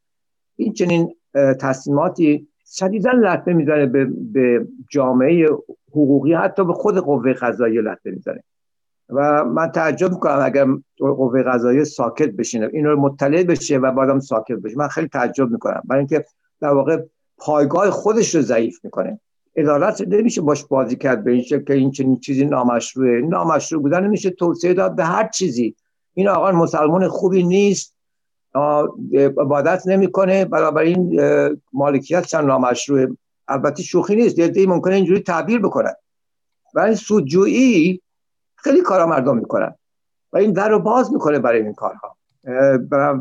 این 0.57 0.73
چنین 0.73 1.15
تصمیماتی 1.61 2.49
شدیدا 2.67 3.11
لطمه 3.11 3.55
می‌زنه 3.55 3.87
به, 3.87 4.05
به 4.33 4.69
جامعه 4.91 5.49
حقوقی 5.91 6.35
حتی 6.35 6.65
به 6.65 6.73
خود 6.73 6.99
قوه 6.99 7.33
قضایی 7.33 7.79
لطمه 7.79 8.13
می‌زنه. 8.13 8.45
و 9.09 9.45
من 9.45 9.71
تعجب 9.71 10.11
می‌کنم 10.11 10.41
اگر 10.43 10.67
قوه 10.99 11.43
قضایی 11.43 11.85
ساکت 11.85 12.31
بشینه. 12.31 12.71
این 12.73 12.85
رو 12.85 13.01
مطلع 13.01 13.43
بشه 13.43 13.79
و 13.79 13.93
بعدم 13.93 14.21
ساکت 14.21 14.57
بشه. 14.57 14.77
من 14.77 14.89
خیلی 14.89 15.09
تعجب 15.09 15.51
می‌کنم. 15.51 15.83
برای 15.85 15.99
اینکه 15.99 16.25
در 16.61 16.69
واقع 16.69 17.03
پایگاه 17.39 17.91
خودش 17.91 18.35
رو 18.35 18.41
ضعیف 18.41 18.85
می‌کنه. 18.85 19.21
عدالت 19.57 20.01
نمیشه 20.09 20.41
باش 20.41 20.65
بازی 20.65 20.97
کرد 20.97 21.25
به 21.25 21.31
این 21.31 21.43
شکل 21.43 21.65
که 21.65 21.75
این 21.75 21.91
چنین 21.91 22.17
چیزی 22.17 22.45
نامشروعه. 22.45 23.21
نامشروع 23.21 23.83
بودن 23.83 24.05
نمیشه 24.05 24.31
توصیه 24.31 24.75
داد 24.75 24.97
به 24.97 25.05
هر 25.05 25.29
چیزی. 25.29 25.75
این 26.15 26.29
آقا 26.29 26.53
مسلمان 26.53 27.09
خوبی 27.09 27.43
نیست. 27.43 27.95
عبادت 29.15 29.83
نمی‌کنه. 29.87 30.45
بنابراین 30.45 31.21
مالکیت 31.73 32.27
چند 32.27 32.45
نامشروعه. 32.45 33.09
البته 33.49 33.83
شوخی 33.83 34.17
نیست 34.17 34.39
یه 34.39 34.67
ممکنه 34.67 34.95
اینجوری 34.95 35.21
تعبیر 35.21 35.59
بکنن. 35.59 35.95
برای 36.75 36.97
سودجویی 36.97 38.03
خیلی 38.57 38.81
کارا 38.81 39.07
مردم 39.07 39.37
می‌کنن. 39.39 39.75
و 40.33 40.39
این 40.39 40.53
در 40.53 40.69
رو 40.69 40.79
باز 40.79 41.13
می‌کنه 41.13 41.39
برای 41.39 41.63
این 41.63 41.75
کارها. 41.75 42.17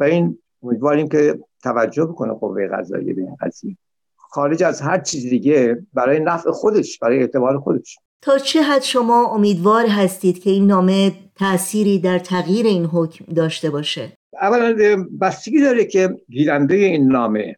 این 0.01 0.39
امیدواریم 0.63 1.07
که 1.07 1.39
توجه 1.63 2.05
بکنه 2.05 2.33
قوه 2.33 2.67
قضاییه 2.67 3.13
به 3.13 3.21
این 3.21 3.35
قضیه. 3.41 3.77
خارج 4.15 4.63
از 4.63 4.81
هر 4.81 4.99
چیز 4.99 5.29
دیگه 5.29 5.85
برای 5.93 6.19
نفع 6.19 6.51
خودش 6.51 6.99
برای 6.99 7.19
اعتبار 7.19 7.59
خودش. 7.59 7.97
تا 8.21 8.37
چه 8.37 8.61
حد 8.61 8.81
شما 8.81 9.25
امیدوار 9.25 9.85
هستید 9.85 10.43
که 10.43 10.49
این 10.49 10.67
نامه 10.67 11.11
تأثیری 11.35 11.99
در 11.99 12.19
تغییر 12.19 12.65
این 12.65 12.85
حکم 12.85 13.25
داشته 13.33 13.69
باشه؟ 13.69 14.17
اولا 14.41 14.75
بستگی 15.21 15.61
داره 15.61 15.85
که 15.85 16.17
گیرنده 16.29 16.75
این 16.75 17.07
نامه 17.07 17.55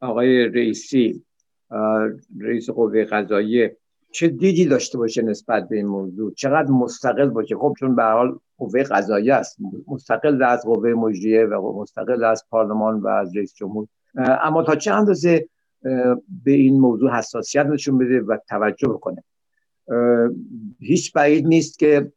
آقای 0.00 0.44
رئیسی 0.44 1.24
رئیس 2.40 2.70
قوه 2.70 3.04
قضاییه 3.04 3.76
چه 4.10 4.28
دیدی 4.28 4.66
داشته 4.66 4.98
باشه 4.98 5.22
نسبت 5.22 5.68
به 5.68 5.76
این 5.76 5.86
موضوع؟ 5.86 6.32
چقدر 6.34 6.70
مستقل 6.70 7.28
باشه؟ 7.28 7.56
خب 7.56 7.74
چون 7.78 7.96
به 7.96 8.02
حال 8.02 8.38
قوه 8.58 8.82
قضاییه 8.82 9.34
است. 9.34 9.56
مستقل 9.88 10.42
از 10.42 10.62
قوه 10.62 10.90
مجریه 10.90 11.44
و 11.44 11.80
مستقل 11.80 12.24
از 12.24 12.44
پارلمان 12.50 13.00
و 13.00 13.08
از 13.08 13.36
رئیس 13.36 13.54
جمهور. 13.54 13.86
اما 14.16 14.62
تا 14.62 14.76
چه 14.76 14.92
اندازه 14.92 15.48
به 16.44 16.52
این 16.52 16.80
موضوع 16.80 17.10
حساسیت 17.10 17.66
نشون 17.66 17.98
بده 17.98 18.20
و 18.20 18.38
توجه 18.48 18.88
بکنه؟ 18.88 19.24
هیچ 20.80 21.12
بعید 21.12 21.46
نیست 21.46 21.78
که 21.78 22.12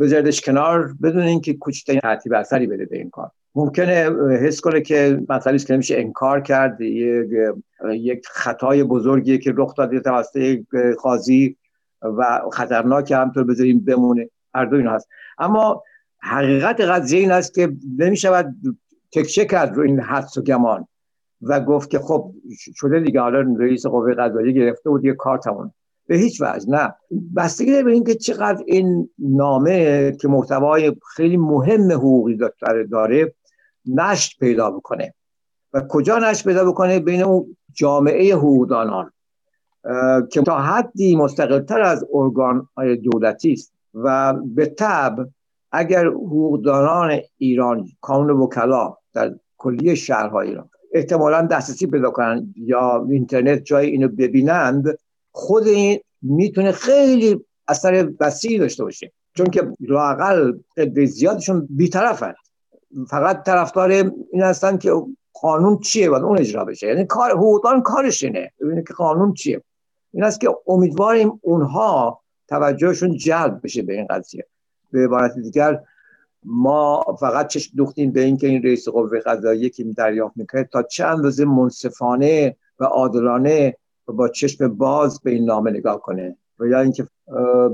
بذاردش 0.00 0.40
کنار 0.40 0.94
بدون 1.02 1.22
اینکه 1.22 1.54
کوچکترین 1.54 2.00
ترتیب 2.00 2.32
اثری 2.32 2.66
بده 2.66 2.86
به 2.86 2.98
این 2.98 3.10
کار. 3.10 3.30
ممکنه 3.56 4.10
حس 4.40 4.60
کنه 4.60 4.80
که 4.80 5.20
مسئله 5.28 5.58
که 5.58 5.74
نمیشه 5.74 5.98
انکار 5.98 6.40
کرد. 6.40 6.80
یک 6.80 8.26
خطای 8.26 8.84
بزرگی 8.84 9.38
که 9.38 9.52
رخ 9.56 9.74
داده 9.74 10.00
توسط 10.00 10.36
یک 10.36 10.66
قاضی 11.02 11.56
و 12.02 12.40
خطرناک 12.52 13.12
همطور 13.12 13.44
بذاریم 13.44 13.80
بمونه. 13.80 14.30
هر 14.54 14.64
دو 14.64 14.76
این 14.76 14.86
هست. 14.86 15.08
اما 15.38 15.82
حقیقت 16.18 16.80
قضیه 16.80 17.20
این 17.20 17.30
است 17.30 17.54
که 17.54 17.72
نمی‌شود 17.98 18.54
تکچه 19.12 19.44
کرد 19.44 19.74
رو 19.74 19.82
این 19.82 20.00
حدس 20.00 20.38
و 20.38 20.42
گمان 20.42 20.88
و 21.42 21.60
گفت 21.60 21.90
که 21.90 21.98
خب 21.98 22.32
شده 22.74 23.00
دیگه. 23.00 23.20
حالا 23.20 23.40
رئیس 23.58 23.86
قوه 23.86 24.14
قضاییه 24.14 24.52
گرفته 24.52 24.90
بود 24.90 25.04
یه 25.04 25.14
کار 25.14 25.38
تمون 25.38 25.72
به 26.06 26.16
هیچ 26.16 26.42
وجه 26.42 26.70
نه. 26.70 26.94
بستگی 27.36 27.72
داره 27.72 27.84
به 27.84 27.92
اینکه 27.92 28.14
چقدر 28.14 28.64
این 28.66 29.08
نامه 29.18 30.12
که 30.20 30.28
محتوای 30.28 30.96
خیلی 31.14 31.36
مهم 31.36 31.92
حقوقی 31.92 32.38
داره 32.90 33.34
نشت 33.86 34.38
پیدا 34.38 34.70
بکنه. 34.70 35.14
و 35.72 35.80
کجا 35.88 36.18
نشت 36.18 36.44
پیدا 36.44 36.64
بکنه؟ 36.64 36.98
بین 36.98 37.22
اون 37.22 37.56
جامعه 37.72 38.34
حقوقدانان 38.34 39.12
که 40.30 40.42
تا 40.42 40.58
حدی 40.58 41.16
مستقلتر 41.16 41.80
از 41.80 42.06
ارگان 42.14 42.68
دولتی 43.02 43.52
است. 43.52 43.72
و 43.94 44.34
به 44.34 44.66
طب 44.66 45.28
اگر 45.72 46.06
حقوقدانان 46.06 47.20
ایران 47.38 47.88
کانون 48.00 48.30
وکلا 48.30 48.96
در 49.12 49.34
کلیه 49.58 49.94
شهرهای 49.94 50.48
ایران 50.48 50.70
احتمالا 50.92 51.42
دسترسی 51.42 51.86
پیدا 51.86 52.10
کنن 52.10 52.54
یا 52.56 53.06
اینترنت 53.10 53.64
جای 53.64 53.86
اینو 53.86 54.08
ببینند 54.08 54.98
خود 55.32 55.66
این 55.66 56.00
می‌تونه 56.22 56.72
خیلی 56.72 57.44
اثر 57.68 58.12
وسیعی 58.20 58.58
داشته 58.58 58.84
باشه. 58.84 59.12
چون 59.34 59.46
که 59.46 59.72
لاقل 59.80 60.52
قدر 60.76 61.04
زیادشون 61.04 61.66
بیطرفن. 61.70 62.34
فقط 63.08 63.42
طرفدار 63.42 63.90
این 63.90 64.42
هستن 64.42 64.78
که 64.78 64.92
قانون 65.42 65.78
چیه 65.78 66.10
و 66.10 66.14
اون 66.14 66.38
اجرا 66.38 66.64
بشه. 66.64 66.86
یعنی 66.86 67.04
کار 67.04 67.30
حقوقدان 67.30 67.82
کارش 67.82 68.24
اینه. 68.24 68.52
ببینه 68.60 68.82
که 68.82 68.94
قانون 68.94 69.34
چیه. 69.34 69.62
این 70.12 70.24
است 70.24 70.40
که 70.40 70.56
امیدواریم 70.66 71.40
اونها 71.42 72.20
توجهشون 72.48 73.16
جلب 73.16 73.60
بشه 73.62 73.82
به 73.82 73.94
این 73.94 74.06
قضیه. 74.10 74.46
به 74.90 75.04
عبارت 75.04 75.38
دیگر 75.38 75.80
ما 76.44 77.16
فقط 77.20 77.46
چشم 77.48 77.76
دوختیم 77.76 78.12
به 78.12 78.20
اینکه 78.20 78.46
این 78.46 78.62
رئیس 78.62 78.88
قوه 78.88 79.20
قضاییه 79.20 79.68
که 79.68 79.84
دریافت 79.84 80.36
می‌کنه 80.36 80.64
تا 80.64 80.82
چه 80.82 81.04
اندازه 81.04 81.44
منصفانه 81.44 82.56
و 82.80 82.84
عادلانه 82.84 83.76
و 84.08 84.12
با 84.12 84.28
چشم 84.28 84.68
باز 84.68 85.20
به 85.20 85.30
این 85.30 85.44
نامه 85.44 85.70
نگاه 85.70 86.00
کنه 86.00 86.36
و 86.58 86.66
یا 86.66 86.80
اینکه 86.80 87.06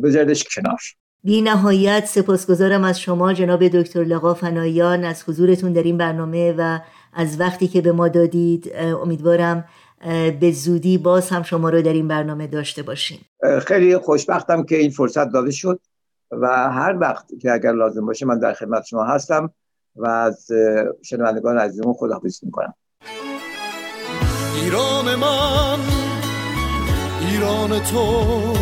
بذاردش 0.03 0.45
کنار. 0.45 0.81
بی 1.25 1.43
نهایت 1.43 2.05
سپاسگزارم 2.07 2.85
از 2.85 3.01
شما 3.01 3.33
جناب 3.33 3.69
دکتر 3.69 4.05
لقا 4.05 4.35
فنایان 4.35 5.05
از 5.05 5.25
حضورتون 5.29 5.73
در 5.73 5.83
این 5.83 5.99
برنامه 5.99 6.55
و 6.59 6.79
از 7.13 7.41
وقتی 7.41 7.69
که 7.69 7.81
به 7.81 7.93
ما 7.93 8.09
دادید 8.09 8.73
امیدوارم 8.77 9.65
به 10.41 10.53
زودی 10.53 10.99
باز 10.99 11.31
هم 11.31 11.43
شما 11.43 11.71
رو 11.71 11.83
در 11.83 11.93
این 11.93 12.09
برنامه 12.09 12.47
داشته 12.47 12.83
باشیم. 12.83 13.21
خیلی 13.67 13.99
خوشبختم 13.99 14.63
که 14.63 14.77
این 14.77 14.91
فرصت 14.91 15.33
داده 15.33 15.51
شد 15.51 15.81
و 16.31 16.47
هر 16.71 16.97
وقت 17.01 17.27
که 17.41 17.53
اگر 17.53 17.73
لازم 17.73 18.07
باشه 18.07 18.27
من 18.27 18.39
در 18.39 18.53
خدمت 18.53 18.85
شما 18.85 19.05
هستم 19.05 19.51
و 19.97 20.07
از 20.07 20.47
شنوندگان 21.03 21.59
عزیزمون 21.59 21.95
خداحافظی 21.95 22.47
می‌کنم. 22.47 22.75
ایران 24.63 25.15
من 25.15 25.79
ایران 27.31 27.79
تو. 27.79 28.62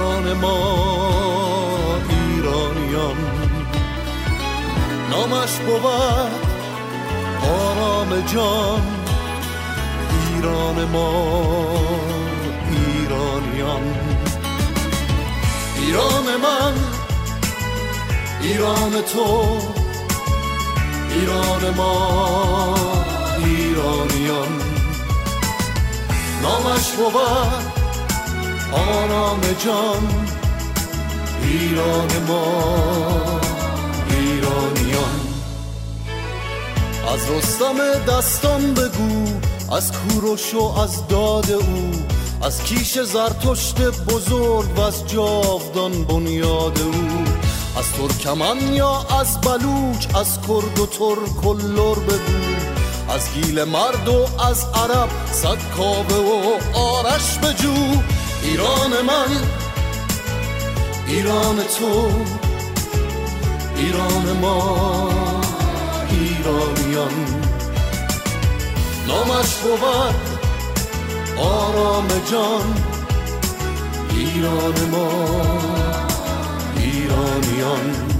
ایران 0.00 0.32
ما 0.32 1.98
ایرانیان. 2.08 3.16
نامش 5.10 5.56
بود 5.56 5.86
آرام 7.42 8.20
جان. 8.20 8.82
ایران 10.34 10.84
ما 10.84 11.10
ایرانیان. 12.70 13.94
ایران 15.76 16.24
من 16.42 16.74
ایران 18.42 19.02
تو. 19.12 19.58
ایران 21.10 21.74
ما 21.76 22.74
ایرانیان. 23.44 24.60
نامش 26.42 26.90
بود 26.90 27.69
آرام 28.72 29.40
جان 29.64 30.08
ایران 31.42 32.08
ما 32.28 33.40
ایرانیان 34.10 35.20
از 37.14 37.30
رستم 37.30 37.74
دستان 38.08 38.74
بگو 38.74 39.40
از 39.76 39.92
کوروش 39.92 40.54
و 40.54 40.62
از 40.62 41.06
داد 41.08 41.50
او 41.50 41.90
از 42.42 42.62
کیش 42.64 42.98
زرتشت 42.98 43.80
بزرگ 43.80 44.78
و 44.78 44.80
از 44.80 45.06
جاودان 45.06 46.04
بنیاد 46.04 46.78
او. 46.80 47.24
از 47.78 47.92
ترکمن 47.92 48.74
یا 48.74 49.06
از 49.20 49.40
بلوچ 49.40 50.06
از 50.14 50.38
کرد 50.40 50.78
و 50.78 50.86
ترک 50.86 51.46
و 51.46 51.54
لر 51.54 51.94
بگو. 51.94 53.12
از 53.14 53.32
گیل 53.34 53.64
مرد 53.64 54.08
و 54.08 54.42
از 54.42 54.64
عرب 54.74 55.08
صد 55.32 55.58
کابه 55.76 56.14
و 56.14 56.58
آرش 56.78 57.38
بجو. 57.38 57.74
ایران 58.42 58.90
من 59.06 59.30
ایران 61.06 61.56
تو 61.56 62.10
ایران 63.76 64.36
ما 64.40 65.10
ایرانیان. 66.10 67.14
نامش 69.08 69.54
بود 69.56 70.14
آرام 71.38 72.08
جان 72.30 72.74
ایران 74.10 74.90
ما 74.90 75.08
ایرانیان. 76.76 78.19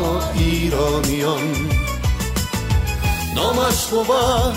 ایرانیان 0.71 1.69
نامش 3.35 3.85
بود 3.91 4.55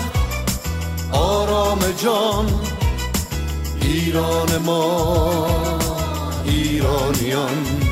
آرام 1.11 1.79
جان 2.03 2.45
ایران 3.81 4.57
ما 4.57 5.47
ایرانیان. 6.45 7.84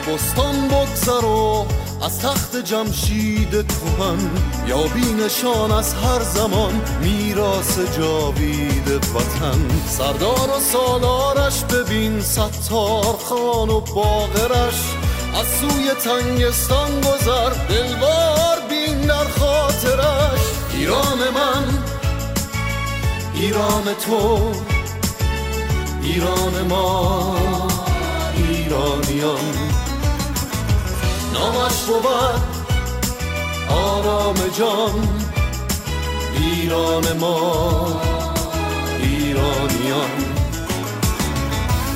بستان 0.00 0.68
بگذر 0.68 1.24
و 1.24 1.66
از 2.02 2.18
تخت 2.18 2.56
جمشید 2.56 3.50
کهن 3.50 4.30
یا 4.66 4.82
بینشان 4.82 5.72
از 5.72 5.94
هر 5.94 6.22
زمان 6.22 6.80
میراس 7.02 7.78
جاوید 7.98 8.88
وطن. 8.88 9.58
سردار 9.88 10.50
و 10.56 10.60
سالارش 10.60 11.64
ببین 11.64 12.20
ستار 12.20 13.16
خان 13.28 13.70
و 13.70 13.80
باغرش. 13.80 14.80
از 15.34 15.46
سوی 15.60 15.90
تنگستان 16.04 17.00
گذر 17.00 17.50
دلوار 17.68 18.58
بین 18.70 19.00
در 19.00 19.24
خاطرش. 19.38 20.40
ایران 20.74 21.18
من 21.34 21.78
ایران 23.34 23.84
تو 24.06 24.38
ایران 26.02 26.66
ما 26.68 27.36
ایرانیان. 28.36 29.69
نامش 31.32 31.82
بود 31.86 32.60
آرام 33.70 34.36
جان 34.58 35.08
ایران 36.36 37.12
ما 37.12 37.86
ایرانیان. 39.02 40.10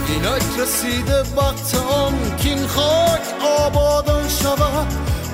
اینک 0.08 0.42
رسیده 0.58 1.20
وقت 1.36 1.74
آن 1.74 2.36
کین 2.36 2.66
خاک 2.66 3.20
آبادان 3.58 4.28
شود. 4.28 4.86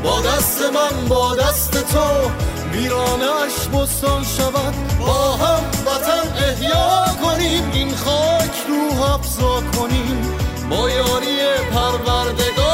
با 0.05 0.20
دست 0.20 0.62
من 0.62 1.09
با 1.09 1.36
دست 1.36 1.92
تو 1.92 2.30
ویرانش 2.72 3.68
بستان 3.74 4.24
شود. 4.24 4.74
با 5.01 5.32
هم 5.32 5.64
وطن 5.86 6.44
احیا 6.48 7.05
کنیم 7.22 7.70
این 7.72 7.96
خاک 7.96 8.53
روح 8.68 9.14
افزا 9.14 9.61
کنیم. 9.61 10.36
با 10.70 10.90
یاری 10.90 11.38
پروردگار 11.72 12.70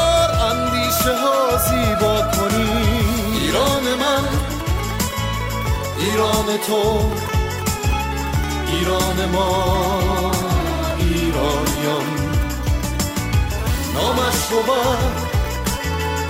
اندیشه 1.07 1.21
ها 1.21 1.57
زیبا 1.57 2.21
کنی. 2.21 2.69
ایران 3.41 3.83
من 3.99 4.23
ایران 5.99 6.57
تو 6.67 7.11
ایران 8.67 9.29
ما 9.33 10.31
ایرانیان. 10.99 12.07
نامش 13.93 14.45
بود 14.49 14.69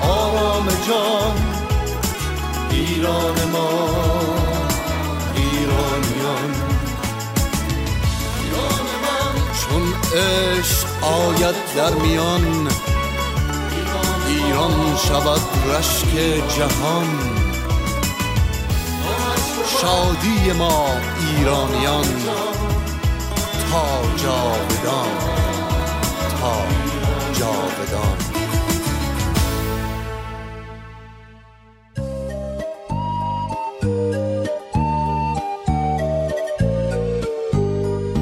آرام 0.02 0.68
جان. 0.88 1.38
ایران 2.72 3.44
ما 3.54 3.70
ایرانیان. 5.36 6.54
ایران 8.44 8.88
من 9.04 9.34
چون 9.60 9.94
عشق 10.20 10.88
آید 11.04 11.56
در 11.76 11.94
میان 11.94 12.68
ایران 14.58 14.96
شود 14.96 15.42
رشک 15.70 16.10
جهان. 16.58 17.08
شادی 19.82 20.52
ما 20.58 20.86
ایرانیان 21.20 22.06
تا 23.72 23.86
جاودان 24.24 25.18
تا 26.42 26.54
جاودان. 27.40 28.18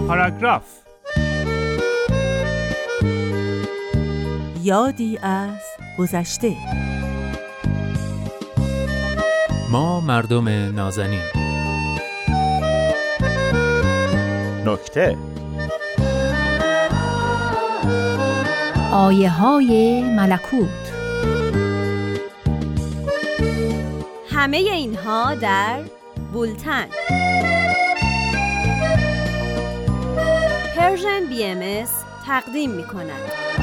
پاراگراف. 0.08 0.64
یادی 4.64 5.18
از 5.18 5.75
گذشته. 5.98 6.56
ما 9.72 10.00
مردم 10.00 10.50
نازنین. 10.50 11.22
نکته. 14.66 15.18
آیه 18.92 19.30
های 19.30 20.04
ملکوت. 20.04 20.70
همه 24.30 24.58
اینها 24.58 25.36
در 25.36 25.80
بولتن. 26.34 26.88
Persian 30.76 31.26
BMS 31.30 31.88
تقدیم 32.26 32.72
می 32.72 32.84
کند 32.84 33.55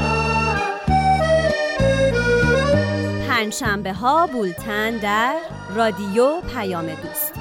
پنجشنبه 3.43 3.93
ها 3.93 4.27
بولتن 4.27 4.97
در 4.97 5.39
رادیو 5.75 6.41
پیام 6.55 6.87
دوست. 6.87 7.33